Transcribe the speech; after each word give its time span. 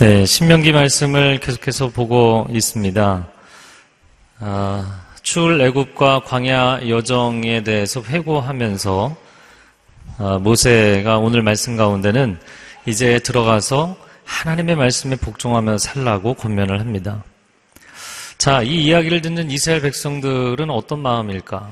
네, 0.00 0.24
신명기 0.24 0.70
말씀을 0.70 1.40
계속해서 1.40 1.88
보고 1.88 2.46
있습니다. 2.50 3.26
아, 4.38 5.00
출 5.22 5.60
애굽과 5.60 6.20
광야 6.20 6.88
여정에 6.88 7.64
대해서 7.64 8.00
회고하면서 8.00 9.16
아, 10.18 10.38
모세가 10.38 11.18
오늘 11.18 11.42
말씀 11.42 11.76
가운데는 11.76 12.38
이제 12.86 13.18
들어가서 13.18 13.96
하나님의 14.24 14.76
말씀에 14.76 15.16
복종하며 15.16 15.78
살라고 15.78 16.34
권면을 16.34 16.78
합니다. 16.78 17.24
자, 18.38 18.62
이 18.62 18.84
이야기를 18.84 19.20
듣는 19.20 19.50
이스라엘 19.50 19.82
백성들은 19.82 20.70
어떤 20.70 21.00
마음일까? 21.00 21.68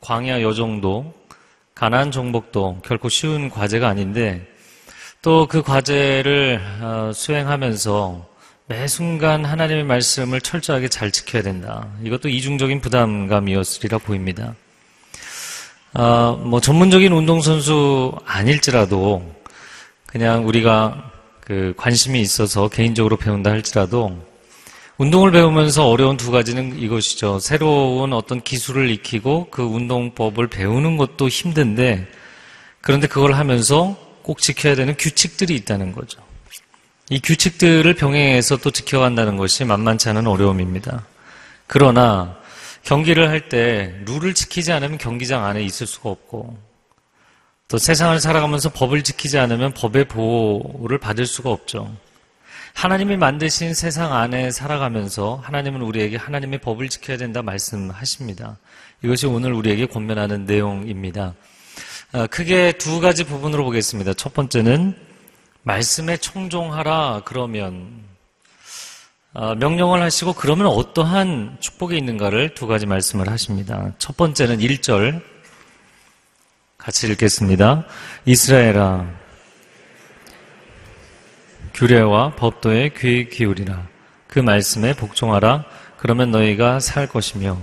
광야 0.00 0.40
여정도 0.40 1.12
가나안 1.74 2.10
정복도 2.10 2.80
결코 2.82 3.10
쉬운 3.10 3.50
과제가 3.50 3.86
아닌데 3.86 4.48
또 5.20 5.46
그 5.46 5.62
과제를 5.62 6.58
어, 6.80 7.12
수행하면서 7.14 8.26
매 8.68 8.86
순간 8.88 9.44
하나님의 9.44 9.84
말씀을 9.84 10.40
철저하게 10.40 10.88
잘 10.88 11.10
지켜야 11.10 11.42
된다. 11.42 11.86
이것도 12.02 12.30
이중적인 12.30 12.80
부담감이었으리라 12.80 13.98
보입니다. 13.98 14.54
아, 15.92 16.34
뭐 16.40 16.62
전문적인 16.62 17.12
운동선수 17.12 18.16
아닐지라도 18.24 19.34
그냥 20.06 20.46
우리가 20.48 21.10
그 21.40 21.74
관심이 21.76 22.22
있어서 22.22 22.68
개인적으로 22.68 23.18
배운다 23.18 23.50
할지라도 23.50 24.29
운동을 25.00 25.30
배우면서 25.30 25.88
어려운 25.88 26.18
두 26.18 26.30
가지는 26.30 26.78
이것이죠. 26.78 27.38
새로운 27.38 28.12
어떤 28.12 28.42
기술을 28.42 28.90
익히고 28.90 29.48
그 29.50 29.62
운동법을 29.62 30.48
배우는 30.48 30.98
것도 30.98 31.26
힘든데 31.26 32.06
그런데 32.82 33.06
그걸 33.06 33.32
하면서 33.32 33.96
꼭 34.20 34.40
지켜야 34.42 34.74
되는 34.74 34.94
규칙들이 34.98 35.54
있다는 35.54 35.92
거죠. 35.92 36.20
이 37.08 37.18
규칙들을 37.18 37.94
병행해서 37.94 38.58
또 38.58 38.70
지켜간다는 38.70 39.38
것이 39.38 39.64
만만치 39.64 40.10
않은 40.10 40.26
어려움입니다. 40.26 41.06
그러나 41.66 42.36
경기를 42.82 43.30
할 43.30 43.48
때 43.48 43.94
룰을 44.04 44.34
지키지 44.34 44.70
않으면 44.70 44.98
경기장 44.98 45.46
안에 45.46 45.62
있을 45.62 45.86
수가 45.86 46.10
없고 46.10 46.58
또 47.68 47.78
세상을 47.78 48.20
살아가면서 48.20 48.68
법을 48.68 49.02
지키지 49.02 49.38
않으면 49.38 49.72
법의 49.72 50.08
보호를 50.08 50.98
받을 50.98 51.24
수가 51.24 51.48
없죠. 51.48 51.90
하나님이 52.74 53.16
만드신 53.16 53.74
세상 53.74 54.14
안에 54.14 54.50
살아가면서 54.50 55.40
하나님은 55.42 55.82
우리에게 55.82 56.16
하나님의 56.16 56.60
법을 56.60 56.88
지켜야 56.88 57.16
된다 57.16 57.42
말씀하십니다. 57.42 58.58
이것이 59.02 59.26
오늘 59.26 59.52
우리에게 59.52 59.86
권면하는 59.86 60.44
내용입니다. 60.44 61.34
아, 62.12 62.26
크게 62.26 62.72
두 62.72 63.00
가지 63.00 63.24
부분으로 63.24 63.64
보겠습니다. 63.64 64.14
첫 64.14 64.34
번째는 64.34 64.96
말씀에 65.62 66.16
청종하라 66.16 67.22
그러면 67.24 68.02
아, 69.32 69.54
명령을 69.54 70.02
하시고 70.02 70.32
그러면 70.32 70.66
어떠한 70.66 71.58
축복이 71.60 71.96
있는가를 71.96 72.54
두 72.54 72.66
가지 72.66 72.86
말씀을 72.86 73.28
하십니다. 73.28 73.92
첫 73.98 74.16
번째는 74.16 74.58
1절 74.58 75.22
같이 76.78 77.06
읽겠습니다. 77.08 77.84
이스라엘아 78.24 79.19
규례와 81.80 82.32
법도에 82.36 82.90
귀 82.98 83.26
기울이라 83.30 83.86
그 84.26 84.38
말씀에 84.38 84.92
복종하라 84.92 85.64
그러면 85.96 86.30
너희가 86.30 86.78
살 86.78 87.08
것이며 87.08 87.56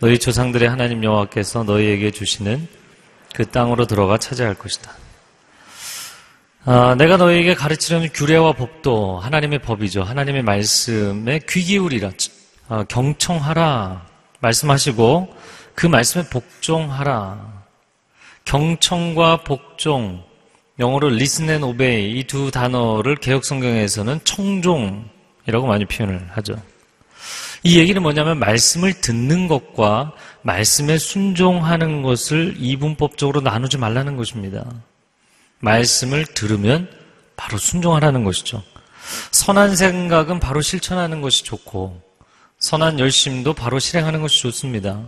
너희 0.00 0.18
조상들의 0.18 0.68
하나님 0.68 1.04
여호와께서 1.04 1.62
너희에게 1.62 2.10
주시는 2.10 2.66
그 3.32 3.46
땅으로 3.46 3.86
들어가 3.86 4.18
차지할 4.18 4.54
것이다. 4.54 4.90
아, 6.64 6.96
내가 6.98 7.16
너희에게 7.16 7.54
가르치려는 7.54 8.08
규례와 8.12 8.54
법도 8.54 9.20
하나님의 9.20 9.60
법이죠. 9.60 10.02
하나님의 10.02 10.42
말씀에 10.42 11.40
귀 11.48 11.62
기울이라, 11.62 12.10
아, 12.68 12.82
경청하라 12.88 14.06
말씀하시고 14.40 15.36
그 15.76 15.86
말씀에 15.86 16.24
복종하라. 16.30 17.62
경청과 18.44 19.44
복종, 19.44 20.24
영어로 20.82 21.08
listen 21.14 21.48
and 21.48 21.64
obey 21.64 22.18
이 22.18 22.24
두 22.24 22.50
단어를 22.50 23.16
개혁 23.16 23.44
성경에서는 23.44 24.20
청종이라고 24.24 25.66
많이 25.66 25.84
표현을 25.86 26.28
하죠. 26.32 26.54
이 27.62 27.78
얘기는 27.78 28.02
뭐냐면 28.02 28.38
말씀을 28.38 28.92
듣는 29.00 29.46
것과 29.46 30.12
말씀에 30.42 30.98
순종하는 30.98 32.02
것을 32.02 32.56
이분법적으로 32.58 33.40
나누지 33.40 33.78
말라는 33.78 34.16
것입니다. 34.16 34.64
말씀을 35.60 36.26
들으면 36.26 36.90
바로 37.36 37.56
순종하라는 37.56 38.24
것이죠. 38.24 38.64
선한 39.30 39.76
생각은 39.76 40.40
바로 40.40 40.60
실천하는 40.60 41.20
것이 41.20 41.44
좋고 41.44 42.00
선한 42.58 42.98
열심도 42.98 43.52
바로 43.52 43.78
실행하는 43.78 44.20
것이 44.20 44.40
좋습니다. 44.42 45.00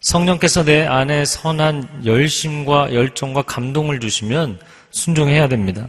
성령께서 0.00 0.62
내 0.64 0.84
안에 0.86 1.24
선한 1.24 2.02
열심과 2.04 2.92
열정과 2.92 3.42
감동을 3.42 4.00
주시면 4.00 4.60
순종해야 4.96 5.48
됩니다. 5.48 5.88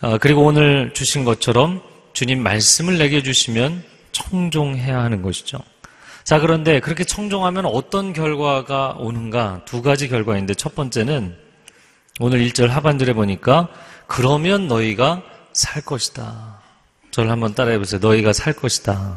아, 0.00 0.18
그리고 0.18 0.42
오늘 0.42 0.92
주신 0.92 1.24
것처럼 1.24 1.80
주님 2.12 2.42
말씀을 2.42 2.98
내게 2.98 3.22
주시면 3.22 3.82
청종해야 4.12 4.98
하는 4.98 5.22
것이죠. 5.22 5.58
자, 6.24 6.40
그런데 6.40 6.80
그렇게 6.80 7.04
청종하면 7.04 7.66
어떤 7.66 8.12
결과가 8.12 8.96
오는가? 8.98 9.62
두 9.64 9.82
가지 9.82 10.08
결과인데 10.08 10.54
첫 10.54 10.74
번째는 10.74 11.36
오늘 12.20 12.40
1절 12.48 12.68
하반절에 12.68 13.12
보니까 13.12 13.68
그러면 14.06 14.66
너희가 14.66 15.22
살 15.52 15.82
것이다. 15.82 16.60
저를 17.10 17.30
한번 17.30 17.54
따라해 17.54 17.78
보세요. 17.78 18.00
너희가 18.00 18.32
살 18.32 18.52
것이다. 18.52 19.16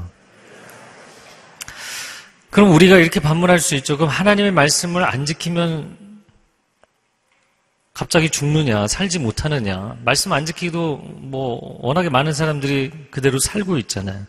그럼 2.52 2.72
우리가 2.72 2.98
이렇게 2.98 3.20
반문할 3.20 3.60
수 3.60 3.76
있죠. 3.76 3.98
그럼 3.98 4.10
하나님의 4.10 4.52
말씀을 4.52 5.04
안 5.04 5.26
지키면 5.26 6.07
갑자기 7.98 8.30
죽느냐, 8.30 8.86
살지 8.86 9.18
못하느냐. 9.18 9.98
말씀 10.06 10.32
안 10.32 10.46
지키도 10.46 10.98
뭐 10.98 11.80
워낙에 11.82 12.10
많은 12.10 12.32
사람들이 12.32 12.92
그대로 13.10 13.40
살고 13.40 13.80
있잖아요. 13.80 14.24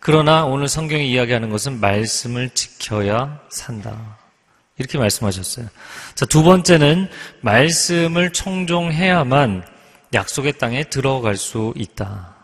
그러나 0.00 0.44
오늘 0.44 0.66
성경이 0.66 1.08
이야기하는 1.08 1.48
것은 1.48 1.78
말씀을 1.78 2.50
지켜야 2.50 3.38
산다. 3.48 4.18
이렇게 4.76 4.98
말씀하셨어요. 4.98 5.68
자, 6.16 6.26
두 6.26 6.42
번째는 6.42 7.08
말씀을 7.42 8.32
청종해야만 8.32 9.68
약속의 10.14 10.58
땅에 10.58 10.82
들어갈 10.82 11.36
수 11.36 11.72
있다. 11.76 12.34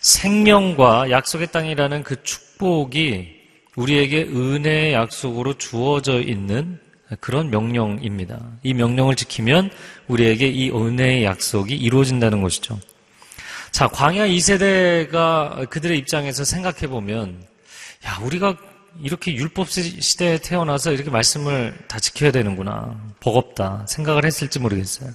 생명과 0.00 1.12
약속의 1.12 1.52
땅이라는 1.52 2.02
그 2.02 2.20
축복이 2.24 3.36
우리에게 3.76 4.22
은혜의 4.22 4.94
약속으로 4.94 5.54
주어져 5.58 6.20
있는 6.20 6.80
그런 7.20 7.50
명령입니다. 7.50 8.40
이 8.62 8.74
명령을 8.74 9.14
지키면 9.14 9.70
우리에게 10.08 10.48
이 10.48 10.70
은혜의 10.70 11.24
약속이 11.24 11.74
이루어진다는 11.74 12.42
것이죠. 12.42 12.78
자, 13.70 13.88
광야 13.88 14.26
2세대가 14.28 15.68
그들의 15.68 15.98
입장에서 15.98 16.44
생각해 16.44 16.86
보면, 16.86 17.42
야, 18.06 18.18
우리가 18.22 18.56
이렇게 19.02 19.34
율법 19.34 19.68
시대에 19.68 20.38
태어나서 20.38 20.92
이렇게 20.92 21.10
말씀을 21.10 21.76
다 21.88 21.98
지켜야 21.98 22.30
되는구나. 22.30 22.96
버겁다. 23.20 23.84
생각을 23.88 24.24
했을지 24.24 24.58
모르겠어요. 24.60 25.10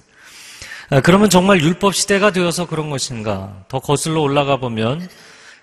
아, 0.90 1.00
그러면 1.00 1.30
정말 1.30 1.60
율법 1.62 1.94
시대가 1.94 2.30
되어서 2.30 2.66
그런 2.66 2.90
것인가? 2.90 3.64
더 3.68 3.78
거슬러 3.78 4.20
올라가 4.20 4.58
보면 4.58 5.08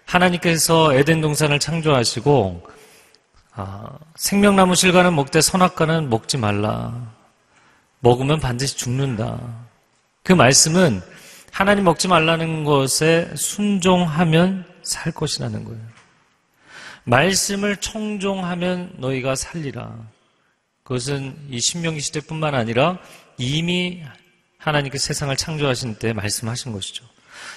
하나님께서 0.05 0.93
에덴 0.95 1.21
동산을 1.21 1.59
창조하시고 1.59 2.63
아, 3.59 3.89
생명나무 4.15 4.75
실과는 4.75 5.15
먹되 5.15 5.41
선악과는 5.41 6.11
먹지 6.11 6.37
말라. 6.37 6.93
먹으면 8.01 8.39
반드시 8.39 8.77
죽는다. 8.77 9.39
그 10.21 10.31
말씀은 10.31 11.01
하나님 11.51 11.85
먹지 11.85 12.07
말라는 12.07 12.65
것에 12.65 13.33
순종하면 13.35 14.63
살 14.83 15.11
것이라는 15.11 15.63
거예요. 15.63 15.81
말씀을 17.05 17.77
청종하면 17.77 18.93
너희가 18.97 19.33
살리라. 19.33 19.91
그것은 20.83 21.35
이 21.49 21.59
신명기 21.59 21.99
시대뿐만 21.99 22.53
아니라 22.53 22.99
이미 23.39 24.03
하나님께 24.59 24.99
세상을 24.99 25.35
창조하신 25.35 25.95
때 25.95 26.13
말씀하신 26.13 26.73
것이죠. 26.73 27.05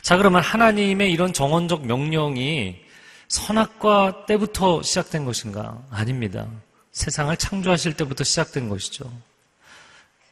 자, 0.01 0.17
그러면 0.17 0.41
하나님의 0.41 1.13
이런 1.13 1.35
정원적 1.35 1.85
명령이 1.85 2.89
선악과 3.31 4.27
때부터 4.27 4.83
시작된 4.83 5.25
것인가? 5.25 5.79
아닙니다. 5.89 6.49
세상을 6.91 7.35
창조하실 7.37 7.95
때부터 7.95 8.25
시작된 8.25 8.69
것이죠. 8.69 9.11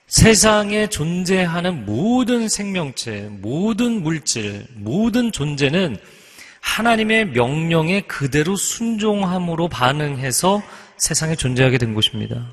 세상에 0.09 0.89
존재하는 0.89 1.87
모든 1.87 2.49
생명체, 2.49 3.29
모든 3.31 4.03
물질, 4.03 4.67
모든 4.75 5.31
존재는 5.31 5.97
하나님의 6.61 7.27
명령에 7.27 8.01
그대로 8.01 8.57
순종함으로 8.57 9.69
반응해서 9.69 10.61
세상에 10.97 11.37
존재하게 11.37 11.79
된 11.79 11.95
것입니다. 11.95 12.53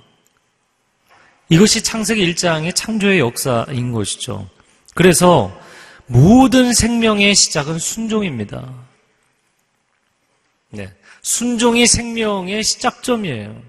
이것이 1.49 1.81
창세기 1.81 2.33
1장의 2.33 2.75
창조의 2.75 3.19
역사인 3.19 3.91
것이죠. 3.91 4.47
그래서 4.93 5.59
모든 6.05 6.71
생명의 6.71 7.33
시작은 7.33 7.79
순종입니다. 7.79 8.84
네. 11.25 11.29
순종이 11.29 11.87
생명의 11.87 12.63
시작점이에요. 12.63 13.59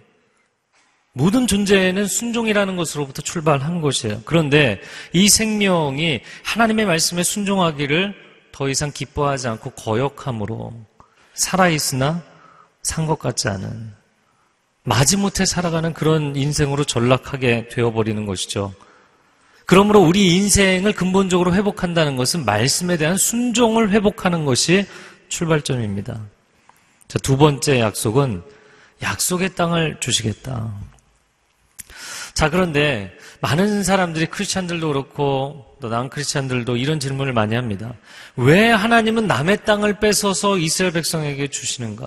모든 1.15 1.47
존재는 1.47 2.07
순종이라는 2.07 2.77
것으로부터 2.77 3.23
출발한 3.23 3.81
것이에요. 3.81 4.21
그런데 4.27 4.81
이 5.15 5.31
생명이 5.31 6.21
하나님의 6.45 6.85
말씀에 6.85 7.23
순종하기를 7.23 8.15
더 8.53 8.69
이상 8.69 8.93
기뻐하지 8.93 9.49
않고 9.49 9.71
거역함으로 9.71 10.75
살아있으나 11.33 12.23
산 12.83 13.07
것 13.07 13.19
같지 13.19 13.49
않은 13.49 13.95
마지못해 14.85 15.47
살아가는 15.47 15.95
그런 15.95 16.37
인생으로 16.37 16.85
전락하게 16.85 17.69
되어버리는 17.69 18.27
것이죠. 18.27 18.75
그러므로 19.65 20.01
우리 20.01 20.37
인생을 20.37 20.93
근본적으로 20.93 21.55
회복한다는 21.55 22.17
것은 22.17 22.45
말씀에 22.45 22.99
대한 22.99 23.17
순종을 23.17 23.91
회복하는 23.91 24.45
것이 24.45 24.87
출발점입니다. 25.29 26.36
자, 27.09 27.19
두 27.19 27.37
번째 27.37 27.81
약속은 27.81 28.43
약속의 29.03 29.55
땅을 29.55 29.99
주시겠다. 30.01 30.73
자, 32.35 32.51
그런데 32.51 33.17
많은 33.41 33.83
사람들이 33.83 34.27
크리스찬들도 34.27 34.89
그렇고 34.89 35.67
또 35.81 35.89
난 35.89 36.09
크리스찬들도 36.09 36.77
이런 36.77 36.99
질문을 36.99 37.33
많이 37.33 37.55
합니다. 37.55 37.95
왜 38.37 38.71
하나님은 38.71 39.27
남의 39.27 39.65
땅을 39.65 40.01
뺏어서 40.01 40.57
이스라엘 40.57 40.93
백성에게 40.93 41.49
주시는가? 41.49 42.07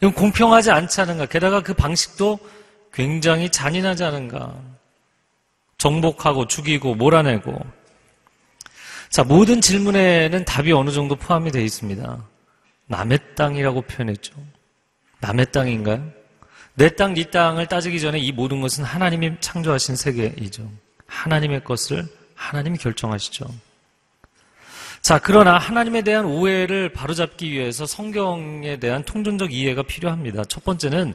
이건 0.00 0.14
공평하지 0.14 0.70
않지 0.70 1.00
않은가? 1.00 1.26
게다가 1.26 1.62
그 1.62 1.74
방식도 1.74 2.38
굉장히 2.92 3.50
잔인하지 3.50 4.04
않은가? 4.04 4.54
정복하고 5.78 6.48
죽이고 6.48 6.96
몰아내고. 6.96 7.58
자, 9.10 9.24
모든 9.24 9.60
질문에는 9.60 10.44
답이 10.44 10.72
어느 10.72 10.90
정도 10.90 11.16
포함이 11.16 11.50
되어 11.52 11.62
있습니다. 11.62 12.18
남의 12.90 13.20
땅이라고 13.36 13.82
표현했죠. 13.82 14.32
남의 15.20 15.52
땅인가요? 15.52 16.10
내 16.74 16.88
땅, 16.96 17.14
네 17.14 17.22
땅을 17.24 17.66
따지기 17.68 18.00
전에 18.00 18.18
이 18.18 18.32
모든 18.32 18.60
것은 18.60 18.82
하나님이 18.82 19.36
창조하신 19.40 19.94
세계이죠. 19.94 20.68
하나님의 21.06 21.62
것을 21.62 22.04
하나님이 22.34 22.78
결정하시죠. 22.78 23.46
자, 25.02 25.20
그러나 25.20 25.56
하나님에 25.56 26.02
대한 26.02 26.24
오해를 26.24 26.92
바로잡기 26.92 27.52
위해서 27.52 27.86
성경에 27.86 28.80
대한 28.80 29.04
통전적 29.04 29.52
이해가 29.52 29.84
필요합니다. 29.84 30.44
첫 30.46 30.64
번째는 30.64 31.14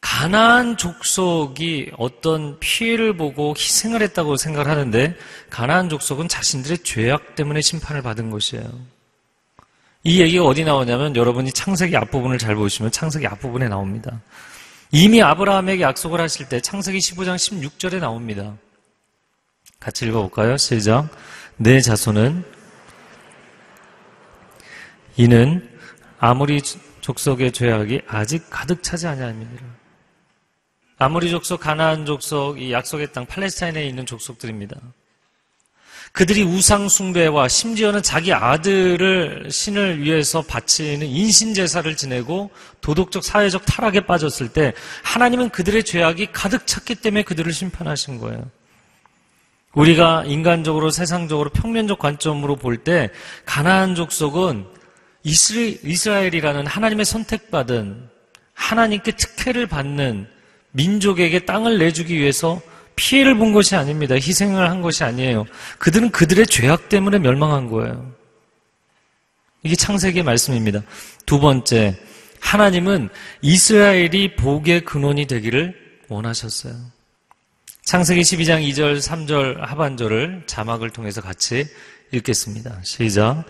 가나안 0.00 0.76
족속이 0.76 1.90
어떤 1.98 2.56
피해를 2.60 3.16
보고 3.16 3.52
희생을 3.58 4.00
했다고 4.02 4.36
생각을 4.36 4.70
하는데 4.70 5.16
가나안 5.50 5.88
족속은 5.88 6.28
자신들의 6.28 6.78
죄악 6.84 7.34
때문에 7.34 7.62
심판을 7.62 8.00
받은 8.02 8.30
것이에요. 8.30 8.97
이 10.08 10.22
얘기가 10.22 10.42
어디 10.46 10.64
나오냐면 10.64 11.14
여러분이 11.14 11.52
창세기 11.52 11.94
앞부분을 11.94 12.38
잘 12.38 12.54
보시면 12.54 12.90
창세기 12.90 13.26
앞부분에 13.26 13.68
나옵니다. 13.68 14.22
이미 14.90 15.20
아브라함에게 15.20 15.82
약속을 15.82 16.18
하실 16.18 16.48
때 16.48 16.62
창세기 16.62 16.96
15장 16.96 17.36
16절에 17.36 18.00
나옵니다. 18.00 18.56
같이 19.78 20.06
읽어볼까요? 20.06 20.56
시작. 20.56 21.10
내 21.58 21.82
자손은 21.82 22.42
이는 25.18 25.68
아무리 26.18 26.62
족속의 27.02 27.52
죄악이 27.52 28.00
아직 28.06 28.46
가득 28.48 28.82
차지 28.82 29.06
아니함이니라. 29.06 29.62
아무리 30.96 31.30
족속, 31.30 31.60
가나안 31.60 32.06
족속, 32.06 32.58
이 32.62 32.72
약속의 32.72 33.12
땅 33.12 33.26
팔레스타인에 33.26 33.86
있는 33.86 34.06
족속들입니다. 34.06 34.80
그들이 36.12 36.42
우상 36.42 36.88
숭배와 36.88 37.48
심지어는 37.48 38.02
자기 38.02 38.32
아들을 38.32 39.48
신을 39.50 40.02
위해서 40.02 40.42
바치는 40.42 41.06
인신 41.06 41.54
제사를 41.54 41.94
지내고 41.96 42.50
도덕적 42.80 43.22
사회적 43.22 43.64
타락에 43.66 44.00
빠졌을 44.00 44.48
때 44.48 44.72
하나님은 45.04 45.50
그들의 45.50 45.84
죄악이 45.84 46.28
가득 46.32 46.66
찼기 46.66 46.96
때문에 46.96 47.22
그들을 47.22 47.52
심판하신 47.52 48.18
거예요. 48.18 48.50
우리가 49.74 50.24
인간적으로 50.26 50.90
세상적으로 50.90 51.50
평면적 51.50 51.98
관점으로 51.98 52.56
볼 52.56 52.78
때 52.84 53.10
가나안 53.44 53.94
족속은 53.94 54.66
이스라엘이라는 55.22 56.66
하나님의 56.66 57.04
선택받은 57.04 58.08
하나님께 58.54 59.12
특혜를 59.12 59.66
받는 59.66 60.26
민족에게 60.72 61.40
땅을 61.40 61.78
내주기 61.78 62.18
위해서 62.18 62.60
피해를 62.98 63.38
본 63.38 63.52
것이 63.52 63.76
아닙니다. 63.76 64.16
희생을 64.16 64.68
한 64.68 64.82
것이 64.82 65.04
아니에요. 65.04 65.46
그들은 65.78 66.10
그들의 66.10 66.46
죄악 66.48 66.88
때문에 66.88 67.20
멸망한 67.20 67.68
거예요. 67.68 68.12
이게 69.62 69.76
창세기의 69.76 70.24
말씀입니다. 70.24 70.82
두 71.24 71.38
번째, 71.38 71.96
하나님은 72.40 73.08
이스라엘이 73.40 74.34
복의 74.34 74.84
근원이 74.84 75.26
되기를 75.26 75.76
원하셨어요. 76.08 76.74
창세기 77.84 78.20
12장 78.20 78.68
2절, 78.68 78.98
3절 78.98 79.60
하반절을 79.60 80.44
자막을 80.46 80.90
통해서 80.90 81.20
같이 81.20 81.66
읽겠습니다. 82.10 82.80
시작. 82.82 83.44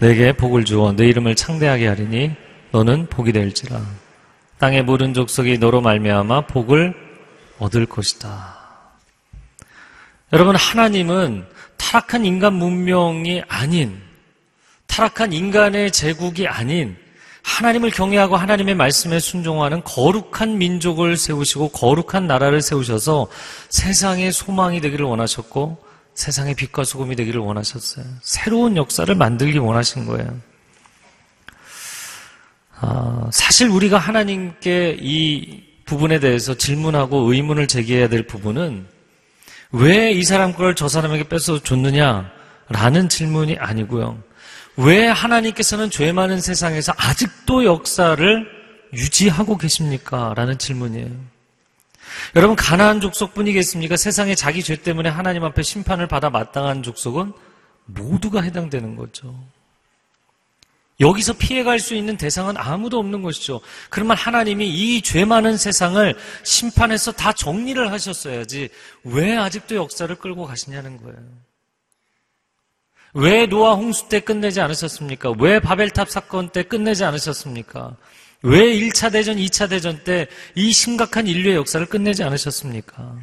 내게 0.00 0.32
복을 0.32 0.64
주어 0.64 0.92
내 0.92 1.06
이름을 1.06 1.36
창대하게 1.36 1.86
하리니 1.86 2.32
너는 2.72 3.06
복이 3.06 3.32
될지라. 3.32 4.01
땅의 4.62 4.84
모든 4.84 5.12
족속이 5.12 5.58
너로 5.58 5.80
말미암아 5.80 6.42
복을 6.42 6.94
얻을 7.58 7.84
것이다. 7.84 8.60
여러분 10.32 10.54
하나님은 10.54 11.44
타락한 11.76 12.24
인간 12.24 12.54
문명이 12.54 13.42
아닌 13.48 14.00
타락한 14.86 15.32
인간의 15.32 15.90
제국이 15.90 16.46
아닌 16.46 16.96
하나님을 17.42 17.90
경외하고 17.90 18.36
하나님의 18.36 18.76
말씀에 18.76 19.18
순종하는 19.18 19.82
거룩한 19.82 20.58
민족을 20.58 21.16
세우시고 21.16 21.70
거룩한 21.70 22.28
나라를 22.28 22.62
세우셔서 22.62 23.26
세상의 23.68 24.30
소망이 24.30 24.80
되기를 24.80 25.04
원하셨고 25.04 25.84
세상의 26.14 26.54
빛과 26.54 26.84
소금이 26.84 27.16
되기를 27.16 27.40
원하셨어요. 27.40 28.04
새로운 28.20 28.76
역사를 28.76 29.12
만들기 29.12 29.58
원하신 29.58 30.06
거예요. 30.06 30.51
아, 32.84 33.28
사실 33.32 33.68
우리가 33.68 33.96
하나님께 33.98 34.98
이 35.00 35.62
부분에 35.84 36.18
대해서 36.18 36.54
질문하고 36.54 37.32
의문을 37.32 37.68
제기해야 37.68 38.08
될 38.08 38.26
부분은 38.26 38.86
왜 39.70 40.12
이 40.12 40.22
사람 40.24 40.52
걸 40.52 40.74
저 40.74 40.88
사람에게 40.88 41.28
뺏어 41.28 41.62
줬느냐라는 41.62 43.08
질문이 43.08 43.56
아니고요. 43.58 44.18
왜 44.76 45.06
하나님께서는 45.06 45.90
죄 45.90 46.12
많은 46.12 46.40
세상에서 46.40 46.92
아직도 46.96 47.64
역사를 47.64 48.46
유지하고 48.92 49.56
계십니까? 49.58 50.34
라는 50.36 50.58
질문이에요. 50.58 51.08
여러분, 52.36 52.56
가나안 52.56 53.00
족속뿐이겠습니까? 53.00 53.96
세상에 53.96 54.34
자기 54.34 54.62
죄 54.62 54.76
때문에 54.76 55.08
하나님 55.08 55.44
앞에 55.44 55.62
심판을 55.62 56.08
받아 56.08 56.30
마땅한 56.30 56.82
족속은 56.82 57.32
모두가 57.86 58.40
해당되는 58.42 58.96
거죠. 58.96 59.34
여기서 61.02 61.34
피해갈 61.34 61.78
수 61.78 61.94
있는 61.94 62.16
대상은 62.16 62.56
아무도 62.56 62.98
없는 62.98 63.20
것이죠. 63.22 63.60
그러면 63.90 64.16
하나님이 64.16 64.68
이 64.70 65.02
죄 65.02 65.24
많은 65.26 65.56
세상을 65.58 66.14
심판해서 66.44 67.12
다 67.12 67.32
정리를 67.32 67.90
하셨어야지 67.92 68.70
왜 69.04 69.36
아직도 69.36 69.74
역사를 69.76 70.14
끌고 70.16 70.46
가시냐는 70.46 70.96
거예요. 71.02 71.18
왜 73.14 73.44
노아 73.46 73.74
홍수 73.74 74.08
때 74.08 74.20
끝내지 74.20 74.60
않으셨습니까? 74.60 75.34
왜 75.38 75.60
바벨탑 75.60 76.08
사건 76.08 76.48
때 76.48 76.62
끝내지 76.62 77.04
않으셨습니까? 77.04 77.96
왜 78.42 78.60
1차 78.74 79.12
대전, 79.12 79.36
2차 79.36 79.68
대전 79.68 80.02
때 80.04 80.26
이 80.54 80.72
심각한 80.72 81.26
인류의 81.26 81.56
역사를 81.56 81.84
끝내지 81.86 82.22
않으셨습니까? 82.24 83.18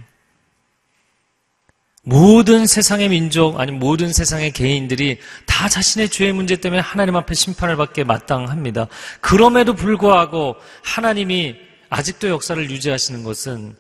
모든 2.04 2.66
세상의 2.66 3.10
민족, 3.10 3.60
아니 3.60 3.72
모든 3.72 4.14
세상의 4.14 4.52
개인들이 4.52 5.20
다 5.46 5.68
자신의 5.68 6.10
죄의 6.10 6.34
문제 6.34 6.56
때문에 6.56 6.82
하나님 6.82 7.16
앞에 7.16 7.34
심판을 7.34 7.76
받게 7.76 8.04
마땅합니다. 8.04 8.88
그럼에도 9.22 9.76
불구하고 9.76 10.56
하나님이 10.84 11.56
아직도 11.90 12.30
역사를 12.30 12.70
유지하시는 12.70 13.24
것은 13.24 13.76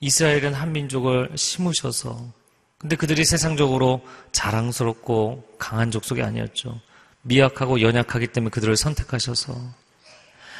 이스라엘은 0.00 0.54
한 0.54 0.72
민족을 0.72 1.30
심으셔서 1.36 2.32
근데 2.78 2.96
그들이 2.96 3.24
세상적으로 3.24 4.02
자랑스럽고 4.32 5.44
강한 5.58 5.92
족속이 5.92 6.20
아니었죠. 6.20 6.80
미약하고 7.22 7.80
연약하기 7.80 8.28
때문에 8.28 8.50
그들을 8.50 8.76
선택하셔서 8.76 9.56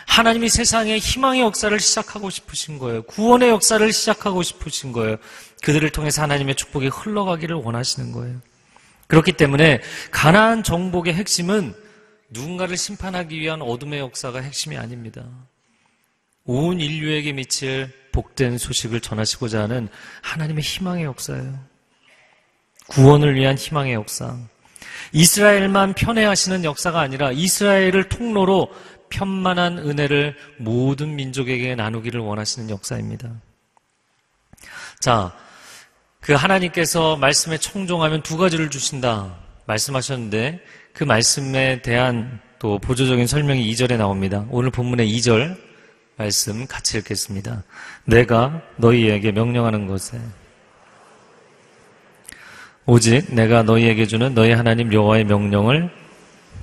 하나님이 0.07 0.49
세상에 0.49 0.99
희망의 0.99 1.41
역사를 1.41 1.79
시작하고 1.79 2.31
싶으신 2.31 2.79
거예요. 2.79 3.03
구원의 3.03 3.51
역사를 3.51 3.93
시작하고 3.93 4.43
싶으신 4.43 4.93
거예요. 4.93 5.17
그들을 5.63 5.89
통해서 5.91 6.23
하나님의 6.23 6.55
축복이 6.55 6.89
흘러가기를 6.89 7.57
원하시는 7.57 8.13
거예요. 8.13 8.41
그렇기 9.07 9.33
때문에 9.33 9.81
가나안 10.11 10.63
정복의 10.63 11.15
핵심은 11.15 11.75
누군가를 12.31 12.77
심판하기 12.77 13.39
위한 13.39 13.63
어둠의 13.63 14.01
역사가 14.01 14.41
핵심이 14.41 14.77
아닙니다. 14.77 15.25
온 16.45 16.81
인류에게 16.81 17.33
미칠 17.33 17.93
복된 18.11 18.59
소식을 18.59 19.01
전하시고자 19.01 19.63
하는 19.63 19.89
하나님의 20.23 20.63
희망의 20.63 21.05
역사예요. 21.05 21.59
구원을 22.89 23.35
위한 23.37 23.57
희망의 23.57 23.95
역사. 23.95 24.37
이스라엘만 25.13 25.95
편애하시는 25.95 26.65
역사가 26.65 27.01
아니라 27.01 27.33
이스라엘을 27.33 28.09
통로로 28.09 28.73
편만한 29.11 29.79
은혜를 29.79 30.37
모든 30.59 31.15
민족에게 31.15 31.75
나누기를 31.75 32.21
원하시는 32.21 32.71
역사입니다. 32.71 33.31
자, 35.01 35.35
그 36.23 36.35
하나님께서 36.35 37.17
말씀에 37.17 37.59
청종하면 37.59 38.23
두 38.23 38.37
가지를 38.37 38.71
주신다 38.71 39.35
말씀하셨는데 39.67 40.61
그 40.93 41.03
말씀에 41.03 41.83
대한 41.83 42.41
또 42.61 42.79
보조적인 42.79 43.27
설명이 43.27 43.69
2절에 43.73 43.97
나옵니다. 43.97 44.47
오늘 44.51 44.71
본문의 44.71 45.13
2절 45.19 45.57
말씀 46.17 46.65
같이 46.69 46.97
읽겠습니다. 46.99 47.65
내가 48.05 48.63
너희에게 48.77 49.33
명령하는 49.33 49.89
것에 49.89 50.21
오직 52.87 53.35
내가 53.35 53.65
너희에게 53.65 54.07
주는 54.07 54.33
너희 54.33 54.53
하나님 54.53 54.93
여호와의 54.93 55.25
명령을 55.25 55.91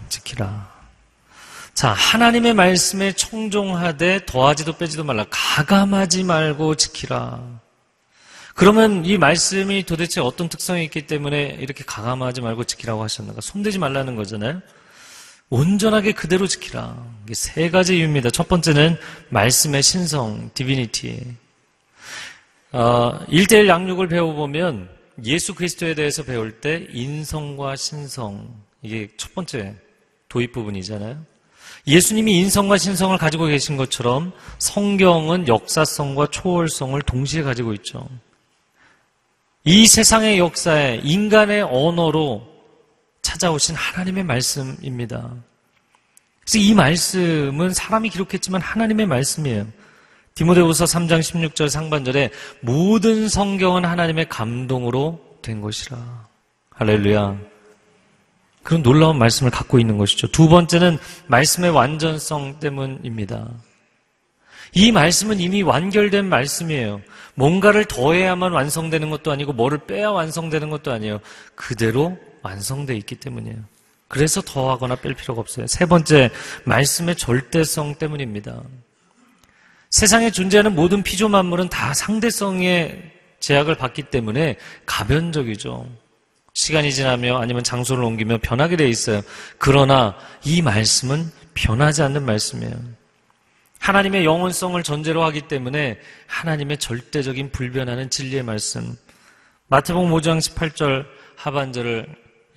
지키라. 0.08 0.70
자, 1.74 1.90
하나님의 1.90 2.54
말씀에 2.54 3.12
청종하되 3.12 4.26
더하지도 4.26 4.78
빼지도 4.78 5.04
말라. 5.04 5.26
가감하지 5.30 6.24
말고 6.24 6.76
지키라. 6.76 7.60
그러면 8.60 9.06
이 9.06 9.18
말씀이 9.18 9.84
도대체 9.84 10.20
어떤 10.20 10.50
특성이 10.50 10.84
있기 10.84 11.08
때문에 11.08 11.60
이렇게 11.62 11.86
가감하지 11.86 12.42
말고 12.42 12.66
지키라고 12.66 13.02
하셨는가? 13.04 13.40
손대지 13.40 13.80
말라는 13.80 14.18
거잖아요. 14.18 14.62
온전하게 15.50 16.12
그대로 16.12 16.46
지키라. 16.46 17.02
이게 17.24 17.36
세 17.36 17.70
가지 17.70 17.96
이유입니다. 17.96 18.32
첫 18.32 18.50
번째는 18.50 18.98
말씀의 19.30 19.82
신성, 19.82 20.50
디비니티. 20.56 21.38
어, 22.74 23.26
1대1 23.30 23.70
양육을 23.70 24.10
배워보면 24.10 24.90
예수 25.24 25.56
그리스도에 25.56 25.96
대해서 25.96 26.24
배울 26.24 26.60
때 26.60 26.86
인성과 26.92 27.78
신성, 27.78 28.46
이게 28.82 29.08
첫 29.16 29.34
번째 29.34 29.78
도입 30.28 30.52
부분이잖아요. 30.52 31.18
예수님이 31.88 32.38
인성과 32.42 32.78
신성을 32.78 33.18
가지고 33.18 33.46
계신 33.46 33.78
것처럼 33.78 34.34
성경은 34.58 35.48
역사성과 35.48 36.28
초월성을 36.28 37.02
동시에 37.04 37.44
가지고 37.44 37.74
있죠. 37.76 38.06
이 39.66 39.88
세상의 39.88 40.40
역사에 40.40 41.02
인간의 41.04 41.64
언어로 41.64 42.48
찾아오신 43.22 43.76
하나님의 43.76 44.24
말씀입니다. 44.24 45.34
그래서 46.42 46.58
이 46.58 46.74
말씀은 46.74 47.74
사람이 47.74 48.10
기록했지만 48.10 48.62
하나님의 48.62 49.06
말씀이에요. 49.06 49.68
디모데후서 50.36 50.86
3장 50.86 51.20
16절 51.20 51.70
상반절에 51.70 52.32
모든 52.62 53.28
성경은 53.28 53.84
하나님의 53.84 54.30
감동으로 54.30 55.20
된 55.42 55.60
것이라. 55.60 55.98
할렐루야. 56.72 57.38
그런 58.64 58.82
놀라운 58.82 59.18
말씀을 59.18 59.52
갖고 59.52 59.80
있는 59.80 59.98
것이죠. 59.98 60.28
두 60.28 60.48
번째는 60.48 60.98
말씀의 61.28 61.72
완전성 61.72 62.60
때문입니다. 62.60 63.50
이 64.74 64.92
말씀은 64.92 65.40
이미 65.40 65.62
완결된 65.62 66.28
말씀이에요. 66.28 67.02
뭔가를 67.36 67.86
더해야만 67.86 68.52
완성되는 68.52 69.10
것도 69.10 69.32
아니고 69.32 69.54
뭐를 69.54 69.80
빼야 69.80 70.10
완성되는 70.10 70.70
것도 70.70 70.92
아니에요. 70.92 71.22
그대로 71.56 72.18
완성되어 72.42 72.96
있기 72.98 73.16
때문이에요. 73.16 73.58
그래서 74.08 74.42
더하거나 74.42 74.96
뺄 74.96 75.14
필요가 75.14 75.40
없어요. 75.40 75.68
세 75.68 75.86
번째, 75.86 76.32
말씀의 76.66 77.16
절대성 77.16 77.96
때문입니다. 77.96 78.62
세상에 79.90 80.32
존재하는 80.32 80.76
모든 80.76 81.04
피조 81.04 81.30
만물은 81.30 81.70
다 81.70 81.94
상대성의 81.94 83.12
제약을 83.40 83.76
받기 83.76 84.04
때문에 84.04 84.58
가변적이죠. 84.86 85.88
시간이 86.54 86.92
지나며 86.92 87.38
아니면 87.38 87.64
장소를 87.64 88.04
옮기며 88.04 88.40
변하게 88.42 88.76
돼 88.76 88.90
있어요. 88.90 89.22
그러나 89.58 90.16
이 90.44 90.62
말씀은 90.62 91.32
변하지 91.54 92.02
않는 92.02 92.26
말씀이에요. 92.26 92.99
하나님의 93.80 94.26
영원성을 94.26 94.82
전제로 94.84 95.24
하기 95.26 95.42
때문에 95.48 95.98
하나님의 96.28 96.78
절대적인 96.78 97.52
불변하는 97.52 98.10
진리의 98.10 98.44
말씀. 98.44 98.96
마태복음 99.68 100.12
5장 100.12 100.40
18절 100.40 101.06
하반절을 101.36 102.08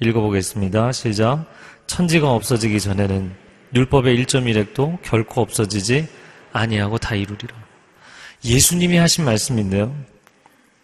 읽어보겠습니다. 0.00 0.92
시작. 0.92 1.46
천지가 1.86 2.30
없어지기 2.30 2.80
전에는 2.80 3.34
율법의 3.74 4.24
1.1핵도 4.24 5.00
결코 5.02 5.40
없어지지 5.40 6.08
아니하고 6.52 6.98
다 6.98 7.14
이루리라. 7.14 7.54
예수님이 8.44 8.96
하신 8.96 9.24
말씀인데요. 9.24 9.94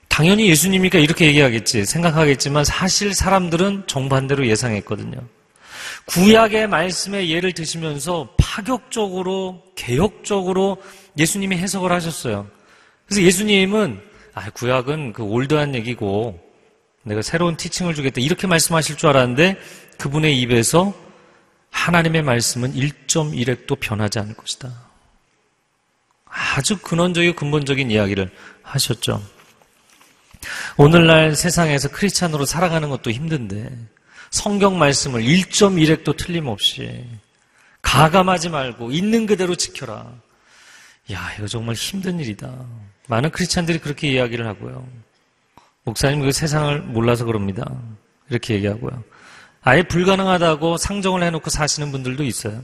당연히 0.08 0.48
예수님이니까 0.48 0.98
이렇게 0.98 1.26
얘기하겠지 1.26 1.84
생각하겠지만 1.84 2.64
사실 2.64 3.14
사람들은 3.14 3.84
정반대로 3.86 4.46
예상했거든요. 4.46 5.20
구약의 6.08 6.68
말씀의 6.68 7.30
예를 7.30 7.52
드시면서 7.52 8.34
파격적으로 8.38 9.62
개혁적으로 9.76 10.82
예수님이 11.18 11.56
해석을 11.56 11.92
하셨어요. 11.92 12.48
그래서 13.06 13.22
예수님은 13.22 14.00
아, 14.34 14.50
구약은 14.50 15.12
그 15.12 15.22
올드한 15.22 15.74
얘기고 15.74 16.38
내가 17.02 17.22
새로운 17.22 17.56
티칭을 17.56 17.94
주겠다 17.94 18.20
이렇게 18.20 18.46
말씀하실 18.46 18.96
줄 18.96 19.08
알았는데 19.10 19.58
그분의 19.98 20.38
입에서 20.40 20.94
하나님의 21.70 22.22
말씀은 22.22 22.74
1.1핵도 22.74 23.78
변하지 23.78 24.18
않을 24.20 24.34
것이다. 24.34 24.72
아주 26.26 26.78
근원적이고 26.78 27.34
근본적인 27.36 27.90
이야기를 27.90 28.30
하셨죠. 28.62 29.22
오늘날 30.76 31.34
세상에서 31.34 31.88
크리스찬으로 31.90 32.44
살아가는 32.44 32.88
것도 32.88 33.10
힘든데 33.10 33.70
성경 34.30 34.78
말씀을 34.78 35.22
1.1핵도 35.22 36.16
틀림없이 36.16 37.04
가감하지 37.82 38.50
말고 38.50 38.90
있는 38.90 39.26
그대로 39.26 39.54
지켜라. 39.54 40.12
야, 41.12 41.32
이거 41.38 41.46
정말 41.46 41.74
힘든 41.74 42.20
일이다. 42.20 42.52
많은 43.08 43.30
크리스찬들이 43.30 43.78
그렇게 43.78 44.10
이야기를 44.10 44.46
하고요. 44.46 44.86
목사님 45.84 46.20
그 46.20 46.32
세상을 46.32 46.80
몰라서 46.82 47.24
그럽니다. 47.24 47.64
이렇게 48.28 48.54
얘기하고요. 48.54 49.02
아예 49.62 49.82
불가능하다고 49.82 50.76
상정을 50.76 51.22
해놓고 51.22 51.48
사시는 51.48 51.92
분들도 51.92 52.24
있어요. 52.24 52.62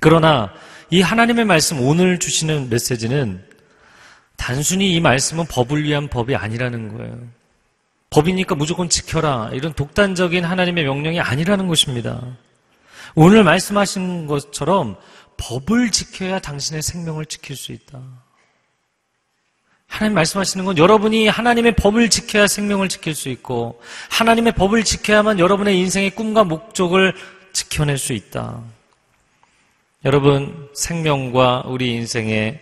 그러나 0.00 0.52
이 0.90 1.00
하나님의 1.00 1.44
말씀 1.44 1.80
오늘 1.80 2.18
주시는 2.18 2.68
메시지는 2.70 3.44
단순히 4.36 4.94
이 4.94 5.00
말씀은 5.00 5.46
법을 5.46 5.84
위한 5.84 6.08
법이 6.08 6.34
아니라는 6.34 6.96
거예요. 6.96 7.18
법이니까 8.10 8.56
무조건 8.56 8.88
지켜라. 8.88 9.50
이런 9.52 9.72
독단적인 9.72 10.44
하나님의 10.44 10.84
명령이 10.84 11.20
아니라는 11.20 11.68
것입니다. 11.68 12.20
오늘 13.14 13.44
말씀하신 13.44 14.26
것처럼 14.26 14.96
법을 15.36 15.90
지켜야 15.90 16.38
당신의 16.40 16.82
생명을 16.82 17.26
지킬 17.26 17.56
수 17.56 17.72
있다. 17.72 18.00
하나님 19.86 20.14
말씀하시는 20.14 20.64
건 20.64 20.78
여러분이 20.78 21.26
하나님의 21.28 21.74
법을 21.76 22.10
지켜야 22.10 22.46
생명을 22.46 22.88
지킬 22.88 23.14
수 23.14 23.28
있고 23.28 23.80
하나님의 24.10 24.52
법을 24.52 24.84
지켜야만 24.84 25.38
여러분의 25.40 25.78
인생의 25.78 26.10
꿈과 26.10 26.44
목적을 26.44 27.14
지켜낼 27.52 27.98
수 27.98 28.12
있다. 28.12 28.62
여러분 30.04 30.68
생명과 30.74 31.64
우리 31.66 31.92
인생의 31.94 32.60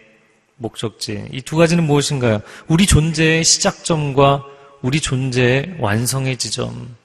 목적지 0.57 1.29
이 1.33 1.43
두 1.43 1.57
가지는 1.57 1.85
무엇인가요? 1.85 2.41
우리 2.67 2.87
존재의 2.87 3.45
시작점과 3.45 4.45
우리 4.83 5.01
존재의 5.01 5.77
완성의 5.79 6.37
지점. 6.37 6.97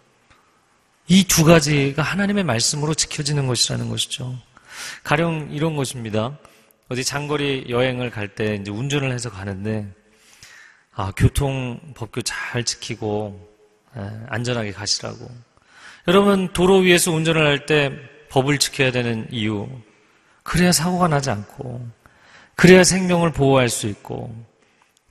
이 1.07 1.25
두 1.25 1.43
가지가 1.43 2.01
하나님의 2.01 2.43
말씀으로 2.43 2.93
지켜지는 2.93 3.47
것이라는 3.47 3.89
것이죠. 3.89 4.37
가령 5.03 5.49
이런 5.51 5.75
것입니다. 5.75 6.37
어디 6.89 7.03
장거리 7.03 7.65
여행을 7.69 8.09
갈 8.09 8.35
때 8.35 8.55
이제 8.55 8.71
운전을 8.71 9.11
해서 9.11 9.29
가는데, 9.29 9.87
아, 10.93 11.11
교통 11.17 11.79
법규 11.95 12.21
잘 12.23 12.63
지키고, 12.63 13.39
에, 13.97 14.01
안전하게 14.29 14.71
가시라고. 14.71 15.29
여러분, 16.07 16.51
도로 16.53 16.77
위에서 16.77 17.11
운전을 17.11 17.45
할 17.45 17.65
때 17.65 17.91
법을 18.29 18.59
지켜야 18.59 18.91
되는 18.91 19.27
이유. 19.31 19.67
그래야 20.43 20.71
사고가 20.71 21.07
나지 21.07 21.29
않고, 21.31 21.85
그래야 22.55 22.83
생명을 22.83 23.31
보호할 23.33 23.69
수 23.69 23.87
있고, 23.87 24.33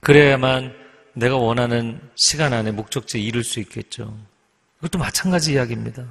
그래야만 0.00 0.75
내가 1.14 1.37
원하는 1.37 2.00
시간 2.14 2.52
안에 2.52 2.71
목적지에 2.71 3.21
이룰 3.21 3.45
수 3.45 3.61
있겠죠. 3.61 4.16
이것도 4.78 4.99
마찬가지 4.99 5.52
이야기입니다. 5.52 6.04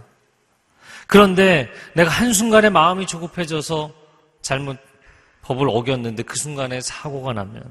그런데 1.07 1.69
내가 1.93 2.09
한순간에 2.09 2.69
마음이 2.69 3.05
조급해져서 3.07 3.93
잘못 4.41 4.77
법을 5.41 5.67
어겼는데 5.69 6.23
그 6.23 6.37
순간에 6.37 6.79
사고가 6.81 7.33
나면 7.33 7.63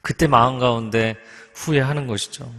그때 0.00 0.26
마음 0.26 0.58
가운데 0.58 1.16
후회하는 1.54 2.06
것이죠. 2.06 2.52